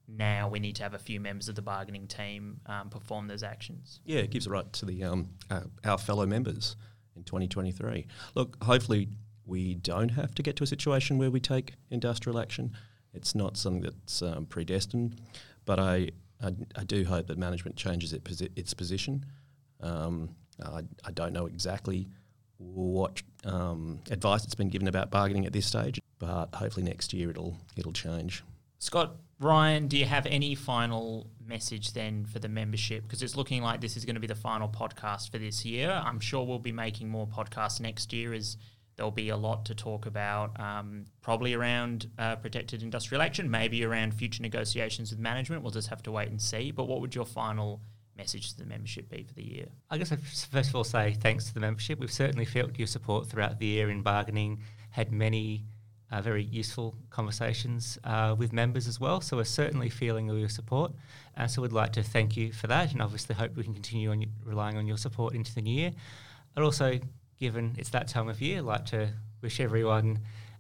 now 0.08 0.50
we 0.50 0.60
need 0.60 0.76
to 0.76 0.84
have 0.84 0.94
a 0.94 1.00
few 1.00 1.20
members 1.20 1.48
of 1.48 1.56
the 1.56 1.62
bargaining 1.62 2.08
team 2.08 2.60
um, 2.66 2.90
perform 2.90 3.28
those 3.28 3.44
actions. 3.44 4.02
Yeah, 4.06 4.20
it 4.20 4.30
gives 4.30 4.46
the 4.46 4.52
right 4.52 4.72
to 4.74 4.86
the 4.86 5.04
um, 5.04 5.30
uh, 5.50 5.62
our 5.86 5.98
fellow 5.98 6.26
members 6.26 6.76
in 7.16 7.24
2023. 7.24 8.08
Look, 8.36 8.62
hopefully 8.64 9.10
we 9.46 9.76
don't 9.76 10.10
have 10.10 10.36
to 10.36 10.44
get 10.44 10.56
to 10.58 10.64
a 10.64 10.68
situation 10.68 11.18
where 11.18 11.32
we 11.32 11.40
take 11.40 11.74
industrial 11.90 12.40
action. 12.40 12.74
It's 13.14 13.36
not 13.36 13.58
something 13.58 13.82
that's 13.82 14.22
um, 14.22 14.46
predestined, 14.46 15.20
but 15.66 15.80
I, 15.80 16.10
I, 16.42 16.54
I 16.76 16.84
do 16.84 17.06
hope 17.06 17.28
that 17.28 17.38
management 17.38 17.76
changes 17.76 18.14
it, 18.14 18.28
its 18.56 18.74
position. 18.74 19.26
Um, 19.82 20.36
I, 20.64 20.84
I 21.04 21.12
don't 21.12 21.34
know 21.34 21.46
exactly 21.46 22.08
what 22.58 23.22
um, 23.44 24.00
advice 24.10 24.44
it's 24.44 24.56
been 24.56 24.70
given 24.70 24.88
about 24.88 25.12
bargaining 25.12 25.46
at 25.46 25.54
this 25.54 25.66
stage, 25.66 26.00
but 26.20 26.54
hopefully 26.54 26.86
next 26.86 27.14
year 27.14 27.30
it'll 27.30 27.58
it'll 27.76 27.94
change. 27.94 28.44
Scott, 28.78 29.16
Ryan, 29.40 29.88
do 29.88 29.98
you 29.98 30.06
have 30.06 30.26
any 30.26 30.56
final 30.56 31.28
message 31.46 31.94
then 31.94 32.26
for 32.26 32.40
the 32.40 32.50
membership? 32.50 33.04
Because 33.04 33.22
it's 33.22 33.36
looking 33.36 33.62
like 33.62 33.82
this 33.82 33.98
is 33.98 34.06
going 34.06 34.16
to 34.16 34.22
be 34.22 34.28
the 34.28 34.36
final 34.36 34.70
podcast 34.70 35.32
for 35.32 35.38
this 35.38 35.66
year. 35.66 35.92
I'm 35.92 36.20
sure 36.20 36.46
we'll 36.46 36.60
be 36.60 36.72
making 36.72 37.10
more 37.10 37.28
podcasts 37.28 37.80
next 37.80 38.14
year 38.14 38.34
as 38.34 38.58
there'll 38.96 39.12
be 39.12 39.30
a 39.30 39.38
lot 39.38 39.66
to 39.66 39.76
talk 39.76 40.06
about, 40.06 40.60
um, 40.60 41.06
probably 41.22 41.54
around 41.54 42.10
uh, 42.20 42.36
protected 42.36 42.84
industrial 42.84 43.22
action, 43.22 43.50
maybe 43.50 43.84
around 43.84 44.14
future 44.14 44.44
negotiations 44.44 45.12
with 45.12 45.20
management. 45.20 45.64
We'll 45.64 45.72
just 45.72 45.88
have 45.90 46.04
to 46.04 46.12
wait 46.12 46.30
and 46.30 46.42
see. 46.42 46.72
But 46.72 46.86
what 46.86 47.02
would 47.02 47.16
your 47.16 47.26
final 47.26 47.82
message 48.18 48.54
to 48.54 48.58
the 48.60 48.66
membership 48.66 49.10
be 49.10 49.24
for 49.24 49.34
the 49.34 49.44
year? 49.44 49.66
I 49.90 49.98
guess 49.98 50.12
I'd 50.12 50.22
first 50.22 50.70
of 50.70 50.76
all 50.76 50.84
say 50.84 51.14
thanks 51.14 51.46
to 51.46 51.54
the 51.54 51.60
membership. 51.60 52.00
We've 52.00 52.12
certainly 52.12 52.46
felt 52.46 52.78
your 52.78 52.88
support 52.88 53.28
throughout 53.28 53.60
the 53.60 53.66
year 53.66 53.90
in 53.90 54.02
bargaining, 54.02 54.60
had 54.92 55.12
many 55.12 55.66
uh, 56.12 56.22
very 56.22 56.44
useful 56.44 56.96
conversations 57.10 57.98
uh, 58.04 58.36
with 58.38 58.52
members 58.52 58.88
as 58.88 59.00
well. 59.00 59.22
So 59.22 59.38
we're 59.38 59.46
certainly 59.46 59.90
feeling 59.90 60.30
all 60.30 60.38
your 60.38 60.50
support. 60.50 60.92
Uh, 61.38 61.48
so 61.48 61.62
we'd 61.62 61.72
like 61.72 61.94
to 61.94 62.04
thank 62.04 62.36
you 62.36 62.52
for 62.52 62.68
that 62.68 62.92
and 62.92 63.02
obviously 63.02 63.34
hope 63.34 63.56
we 63.56 63.64
can 63.64 63.74
continue 63.74 64.12
on 64.12 64.26
relying 64.44 64.78
on 64.78 64.86
your 64.86 64.98
support 64.98 65.34
into 65.34 65.56
the 65.56 65.62
new 65.62 65.74
year. 65.74 65.94
I'd 66.56 66.64
also, 66.64 67.00
given 67.40 67.76
it's 67.78 67.90
that 67.92 68.10
time 68.10 68.28
of 68.28 68.42
year, 68.42 68.62
like 68.62 68.86
to 68.88 69.10
wish 69.42 69.60
everyone 69.62 70.20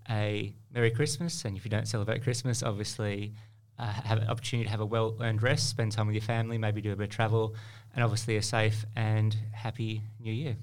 a 0.10 0.56
Merry 0.74 0.92
Christmas. 0.92 1.44
And 1.44 1.58
if 1.58 1.66
you 1.66 1.70
don't 1.70 1.88
celebrate 1.88 2.24
Christmas, 2.24 2.64
obviously 2.64 3.34
uh, 3.80 3.86
have 3.86 4.20
an 4.20 4.28
opportunity 4.28 4.66
to 4.66 4.72
have 4.72 4.82
a 4.82 4.86
well 4.86 5.16
earned 5.22 5.42
rest, 5.42 5.70
spend 5.70 5.92
time 5.92 6.08
with 6.08 6.16
your 6.16 6.22
family, 6.22 6.58
maybe 6.58 6.82
do 6.82 6.92
a 6.92 6.96
bit 6.96 7.06
of 7.06 7.10
travel, 7.10 7.56
and 7.96 8.04
obviously 8.04 8.38
a 8.38 8.42
safe 8.42 8.86
and 8.96 9.36
happy 9.54 10.02
new 10.20 10.34
year. 10.34 10.56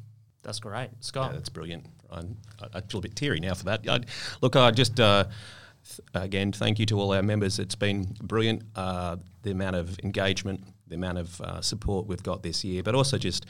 That's 0.43 0.61
great. 0.61 0.91
Scott. 1.01 1.31
Yeah, 1.31 1.37
that's 1.37 1.49
brilliant. 1.49 1.87
I, 2.11 2.23
I 2.73 2.81
feel 2.81 2.99
a 2.99 3.03
bit 3.03 3.17
teary 3.17 3.41
now 3.41 3.55
for 3.55 3.65
that. 3.65 3.89
I, 3.89 4.01
look, 4.41 4.57
I 4.57 4.71
just, 4.71 4.99
uh, 4.99 5.25
th- 5.85 6.01
again, 6.15 6.53
thank 6.53 6.79
you 6.79 6.87
to 6.87 6.99
all 6.99 7.13
our 7.13 7.23
members. 7.23 7.59
It's 7.59 7.75
been 7.75 8.17
brilliant, 8.23 8.63
uh, 8.75 9.17
the 9.43 9.51
amount 9.51 9.77
of 9.77 9.99
engagement, 10.03 10.63
the 10.87 10.95
amount 10.95 11.19
of 11.19 11.41
uh, 11.41 11.61
support 11.61 12.07
we've 12.07 12.23
got 12.23 12.43
this 12.43 12.65
year, 12.65 12.83
but 12.83 12.95
also 12.95 13.19
just 13.19 13.47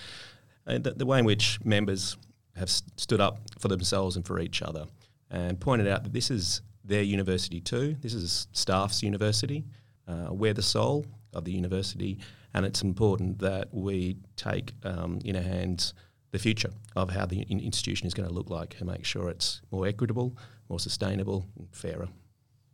uh, 0.67 0.79
the, 0.79 0.93
the, 0.93 1.07
way 1.07 1.21
in 1.21 1.25
which 1.25 1.65
members 1.65 2.17
have 2.57 2.71
st- 2.71 2.99
stood 2.99 3.21
up 3.21 3.39
for 3.59 3.69
themselves 3.69 4.17
and 4.17 4.27
for 4.27 4.41
each 4.41 4.61
other 4.61 4.87
and 5.31 5.61
pointed 5.61 5.87
out 5.87 6.03
that 6.03 6.13
this 6.13 6.31
is 6.31 6.63
their 6.89 7.03
university 7.03 7.61
too. 7.61 7.97
This 8.01 8.15
is 8.15 8.49
staff's 8.53 9.03
university. 9.03 9.65
Uh, 10.09 10.29
we're 10.31 10.55
the 10.55 10.63
soul 10.63 11.07
of 11.35 11.45
the 11.45 11.53
university, 11.53 12.19
and 12.55 12.65
it's 12.65 12.83
important 12.83 13.39
that 13.41 13.69
we 13.73 14.17
take 14.37 14.73
um, 14.83 15.21
in 15.25 15.37
our 15.37 15.43
hands 15.43 15.95
the 16.31 16.39
future 16.39 16.71
of 16.97 17.11
how 17.11 17.27
the 17.27 17.43
institution 17.43 18.07
is 18.07 18.15
going 18.15 18.29
to 18.29 18.35
look 18.35 18.51
like 18.51 18.77
and 18.79 18.89
make 18.89 19.05
sure 19.05 19.31
it's 19.31 19.63
more 19.71 19.87
equitable, 19.87 20.37
more 20.69 20.81
sustainable, 20.81 21.47
and 21.59 21.69
fairer. 21.73 22.09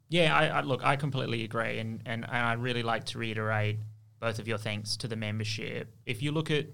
Yeah, 0.09 0.37
I, 0.37 0.47
I, 0.47 0.61
look, 0.61 0.85
I 0.85 0.97
completely 0.97 1.45
agree, 1.45 1.79
and, 1.79 2.01
and 2.07 2.25
and 2.25 2.37
I'd 2.37 2.63
really 2.63 2.83
like 2.83 3.05
to 3.07 3.19
reiterate 3.19 3.79
both 4.21 4.39
of 4.39 4.47
your 4.47 4.59
thanks 4.59 4.97
to 4.99 5.09
the 5.09 5.17
membership. 5.17 5.93
If 6.07 6.23
you 6.23 6.31
look 6.31 6.51
at 6.51 6.67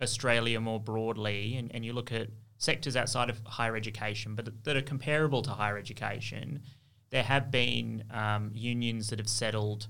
Australia 0.00 0.60
more 0.60 0.80
broadly, 0.80 1.56
and, 1.56 1.74
and 1.74 1.84
you 1.84 1.92
look 1.92 2.12
at 2.12 2.28
sectors 2.58 2.96
outside 2.96 3.30
of 3.30 3.40
higher 3.44 3.76
education, 3.76 4.34
but 4.34 4.64
that 4.64 4.76
are 4.76 4.82
comparable 4.82 5.42
to 5.42 5.50
higher 5.50 5.78
education, 5.78 6.62
there 7.10 7.22
have 7.22 7.50
been 7.50 8.04
um, 8.10 8.50
unions 8.54 9.08
that 9.08 9.18
have 9.18 9.28
settled 9.28 9.88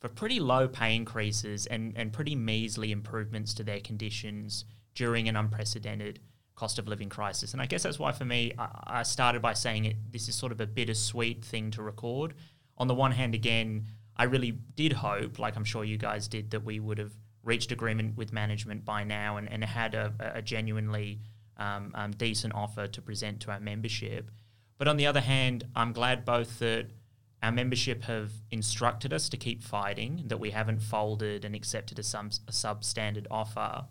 for 0.00 0.08
pretty 0.08 0.40
low 0.40 0.68
pay 0.68 0.94
increases 0.94 1.66
and, 1.66 1.92
and 1.96 2.12
pretty 2.12 2.34
measly 2.34 2.92
improvements 2.92 3.54
to 3.54 3.64
their 3.64 3.80
conditions 3.80 4.64
during 4.94 5.28
an 5.28 5.36
unprecedented 5.36 6.20
cost 6.54 6.78
of 6.78 6.88
living 6.88 7.08
crisis. 7.08 7.52
And 7.52 7.60
I 7.60 7.66
guess 7.66 7.82
that's 7.82 7.98
why, 7.98 8.12
for 8.12 8.24
me, 8.24 8.52
I, 8.58 8.68
I 8.86 9.02
started 9.02 9.42
by 9.42 9.52
saying 9.52 9.84
it. 9.84 9.96
This 10.10 10.28
is 10.28 10.34
sort 10.34 10.52
of 10.52 10.60
a 10.60 10.66
bittersweet 10.66 11.44
thing 11.44 11.70
to 11.72 11.82
record. 11.82 12.34
On 12.78 12.88
the 12.88 12.94
one 12.94 13.12
hand, 13.12 13.34
again, 13.34 13.86
I 14.16 14.24
really 14.24 14.52
did 14.74 14.94
hope, 14.94 15.38
like 15.38 15.56
I'm 15.56 15.64
sure 15.64 15.84
you 15.84 15.98
guys 15.98 16.28
did, 16.28 16.50
that 16.50 16.64
we 16.64 16.80
would 16.80 16.98
have 16.98 17.12
reached 17.42 17.72
agreement 17.72 18.16
with 18.16 18.32
management 18.32 18.84
by 18.84 19.04
now 19.04 19.36
and, 19.36 19.50
and 19.50 19.62
had 19.64 19.94
a, 19.94 20.12
a 20.34 20.42
genuinely 20.42 21.20
um, 21.58 21.92
um, 21.94 22.12
decent 22.12 22.54
offer 22.54 22.86
to 22.86 23.02
present 23.02 23.40
to 23.40 23.50
our 23.50 23.60
membership. 23.60 24.30
But 24.78 24.88
on 24.88 24.96
the 24.96 25.06
other 25.06 25.20
hand, 25.20 25.64
I'm 25.74 25.92
glad 25.92 26.24
both 26.24 26.58
that 26.58 26.88
our 27.42 27.52
membership 27.52 28.02
have 28.04 28.32
instructed 28.50 29.12
us 29.12 29.28
to 29.28 29.36
keep 29.36 29.62
fighting, 29.62 30.24
that 30.26 30.40
we 30.40 30.50
haven't 30.50 30.80
folded 30.80 31.44
and 31.44 31.54
accepted 31.54 31.98
a, 31.98 32.02
sub- 32.02 32.32
a 32.48 32.52
substandard 32.52 33.26
offer, 33.30 33.84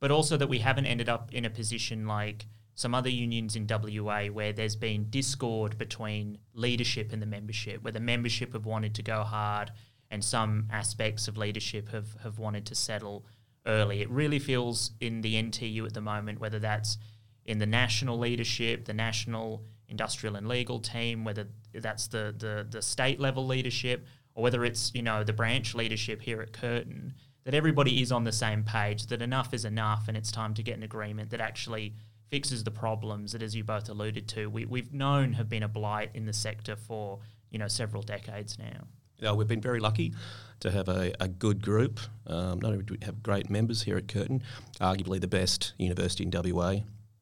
but 0.00 0.10
also 0.10 0.36
that 0.36 0.48
we 0.48 0.58
haven't 0.58 0.86
ended 0.86 1.08
up 1.08 1.32
in 1.32 1.44
a 1.44 1.50
position 1.50 2.06
like 2.06 2.46
some 2.74 2.94
other 2.94 3.08
unions 3.08 3.56
in 3.56 3.66
WA 3.68 4.26
where 4.26 4.52
there's 4.52 4.76
been 4.76 5.08
discord 5.08 5.78
between 5.78 6.38
leadership 6.54 7.12
and 7.12 7.22
the 7.22 7.26
membership, 7.26 7.82
where 7.82 7.92
the 7.92 8.00
membership 8.00 8.52
have 8.52 8.66
wanted 8.66 8.94
to 8.94 9.02
go 9.02 9.22
hard 9.22 9.70
and 10.10 10.22
some 10.22 10.68
aspects 10.70 11.28
of 11.28 11.36
leadership 11.36 11.88
have, 11.90 12.16
have 12.22 12.38
wanted 12.38 12.66
to 12.66 12.74
settle 12.74 13.24
early. 13.66 14.00
It 14.00 14.10
really 14.10 14.38
feels 14.38 14.92
in 15.00 15.20
the 15.20 15.34
NTU 15.42 15.86
at 15.86 15.94
the 15.94 16.00
moment, 16.00 16.40
whether 16.40 16.58
that's 16.58 16.98
in 17.46 17.58
the 17.58 17.66
national 17.66 18.18
leadership, 18.18 18.84
the 18.84 18.94
national 18.94 19.62
industrial 19.88 20.36
and 20.36 20.48
legal 20.48 20.80
team, 20.80 21.24
whether 21.24 21.46
that's 21.72 22.06
the, 22.08 22.34
the, 22.36 22.66
the 22.68 22.82
state 22.82 23.20
level 23.20 23.46
leadership 23.46 24.06
or 24.34 24.42
whether 24.42 24.64
it's, 24.64 24.92
you 24.94 25.02
know, 25.02 25.22
the 25.22 25.32
branch 25.32 25.74
leadership 25.74 26.22
here 26.22 26.40
at 26.40 26.52
Curtin, 26.52 27.14
that 27.44 27.54
everybody 27.54 28.00
is 28.00 28.10
on 28.10 28.24
the 28.24 28.32
same 28.32 28.64
page, 28.64 29.06
that 29.06 29.22
enough 29.22 29.52
is 29.52 29.64
enough 29.64 30.08
and 30.08 30.16
it's 30.16 30.32
time 30.32 30.54
to 30.54 30.62
get 30.62 30.76
an 30.76 30.82
agreement 30.82 31.30
that 31.30 31.40
actually 31.40 31.94
fixes 32.30 32.64
the 32.64 32.70
problems 32.70 33.32
that, 33.32 33.42
as 33.42 33.54
you 33.54 33.62
both 33.62 33.88
alluded 33.88 34.26
to, 34.28 34.48
we, 34.48 34.64
we've 34.64 34.92
known 34.92 35.34
have 35.34 35.48
been 35.48 35.62
a 35.62 35.68
blight 35.68 36.10
in 36.14 36.26
the 36.26 36.32
sector 36.32 36.74
for, 36.74 37.20
you 37.50 37.58
know, 37.58 37.68
several 37.68 38.02
decades 38.02 38.58
now. 38.58 38.86
Yeah, 39.18 39.32
we've 39.32 39.48
been 39.48 39.60
very 39.60 39.80
lucky 39.80 40.12
to 40.60 40.70
have 40.70 40.88
a, 40.88 41.12
a 41.20 41.28
good 41.28 41.62
group. 41.62 42.00
Um, 42.26 42.60
not 42.60 42.72
only 42.72 42.84
do 42.84 42.96
we 42.98 43.04
have 43.06 43.22
great 43.22 43.50
members 43.50 43.82
here 43.82 43.96
at 43.96 44.08
Curtin, 44.08 44.42
arguably 44.80 45.20
the 45.20 45.28
best 45.28 45.74
university 45.78 46.24
in 46.24 46.30
WA. 46.30 46.70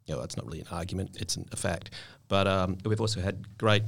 You 0.07 0.17
know, 0.17 0.23
it's 0.23 0.37
not 0.37 0.47
really 0.47 0.61
an 0.61 0.67
argument; 0.71 1.17
it's 1.21 1.37
an, 1.37 1.47
a 1.53 1.57
fact. 1.57 1.91
But 2.29 2.47
um, 2.47 2.79
we've 2.85 3.01
also 3.01 3.21
had 3.21 3.59
great, 3.59 3.83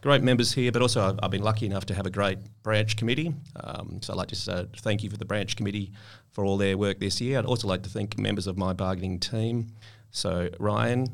great 0.00 0.22
members 0.22 0.52
here. 0.52 0.72
But 0.72 0.82
also, 0.82 1.02
I've, 1.02 1.18
I've 1.22 1.30
been 1.30 1.42
lucky 1.42 1.66
enough 1.66 1.86
to 1.86 1.94
have 1.94 2.06
a 2.06 2.10
great 2.10 2.38
branch 2.62 2.96
committee. 2.96 3.34
Um, 3.62 4.00
so 4.02 4.12
I'd 4.12 4.16
like 4.16 4.28
to 4.28 4.36
say 4.36 4.66
thank 4.78 5.02
you 5.02 5.10
for 5.10 5.16
the 5.16 5.24
branch 5.24 5.56
committee 5.56 5.92
for 6.30 6.44
all 6.44 6.56
their 6.56 6.76
work 6.78 6.98
this 6.98 7.20
year. 7.20 7.38
I'd 7.38 7.44
also 7.44 7.68
like 7.68 7.82
to 7.82 7.90
thank 7.90 8.18
members 8.18 8.46
of 8.46 8.56
my 8.56 8.72
bargaining 8.72 9.20
team. 9.20 9.68
So 10.10 10.48
Ryan, 10.58 11.06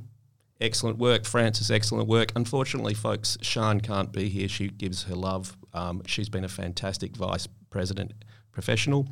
excellent 0.61 0.99
work. 0.99 1.25
Francis, 1.25 1.71
excellent 1.71 2.09
work. 2.09 2.33
Unfortunately, 2.37 2.95
folks, 2.95 3.39
Sian 3.43 3.81
can't 3.81 4.13
be 4.13 4.29
here. 4.29 4.49
She 4.49 4.69
gives 4.69 5.05
her 5.05 5.15
love. 5.15 5.57
Um, 5.73 6.03
she's 6.07 6.29
been 6.29 6.45
a 6.45 6.49
fantastic 6.49 7.17
vice 7.17 7.47
president 7.71 8.13
professional. 8.53 9.09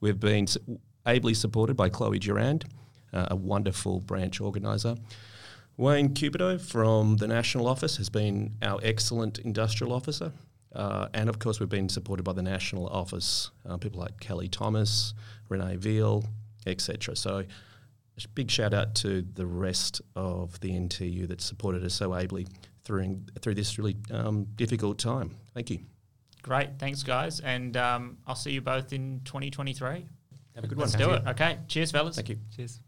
We've 0.00 0.18
been 0.18 0.46
ably 1.04 1.34
supported 1.34 1.76
by 1.76 1.88
Chloe 1.88 2.18
Durand, 2.18 2.64
uh, 3.12 3.28
a 3.30 3.36
wonderful 3.36 4.00
branch 4.00 4.40
organiser. 4.40 4.96
Wayne 5.76 6.14
Cupido 6.14 6.58
from 6.58 7.16
the 7.16 7.26
National 7.26 7.68
Office 7.68 7.98
has 7.98 8.08
been 8.08 8.54
our 8.62 8.80
excellent 8.82 9.38
industrial 9.40 9.92
officer. 9.92 10.32
Uh, 10.74 11.08
and 11.14 11.28
of 11.28 11.38
course, 11.38 11.60
we've 11.60 11.68
been 11.68 11.88
supported 11.88 12.22
by 12.22 12.32
the 12.32 12.42
National 12.42 12.86
Office, 12.88 13.50
uh, 13.68 13.76
people 13.76 14.00
like 14.00 14.18
Kelly 14.20 14.48
Thomas, 14.48 15.14
Renee 15.48 15.76
Veal, 15.76 16.24
etc. 16.66 17.16
So, 17.16 17.44
a 18.24 18.28
big 18.28 18.50
shout 18.50 18.72
out 18.72 18.94
to 18.96 19.22
the 19.34 19.46
rest 19.46 20.00
of 20.14 20.58
the 20.60 20.70
NTU 20.70 21.28
that 21.28 21.40
supported 21.40 21.84
us 21.84 21.94
so 21.94 22.14
ably 22.14 22.46
through, 22.84 23.20
through 23.40 23.54
this 23.54 23.78
really 23.78 23.96
um, 24.10 24.46
difficult 24.56 24.98
time. 24.98 25.36
Thank 25.52 25.70
you. 25.70 25.80
Great. 26.42 26.78
Thanks, 26.78 27.02
guys. 27.02 27.40
And 27.40 27.76
um, 27.76 28.18
I'll 28.26 28.34
see 28.36 28.52
you 28.52 28.60
both 28.60 28.92
in 28.92 29.20
2023. 29.24 30.06
Have 30.54 30.64
a 30.64 30.66
good 30.66 30.78
Let's 30.78 30.96
one. 30.96 31.08
do 31.08 31.14
it. 31.14 31.22
Okay. 31.28 31.58
Cheers, 31.68 31.90
fellas. 31.90 32.16
Thank 32.16 32.30
you. 32.30 32.38
Cheers. 32.56 32.80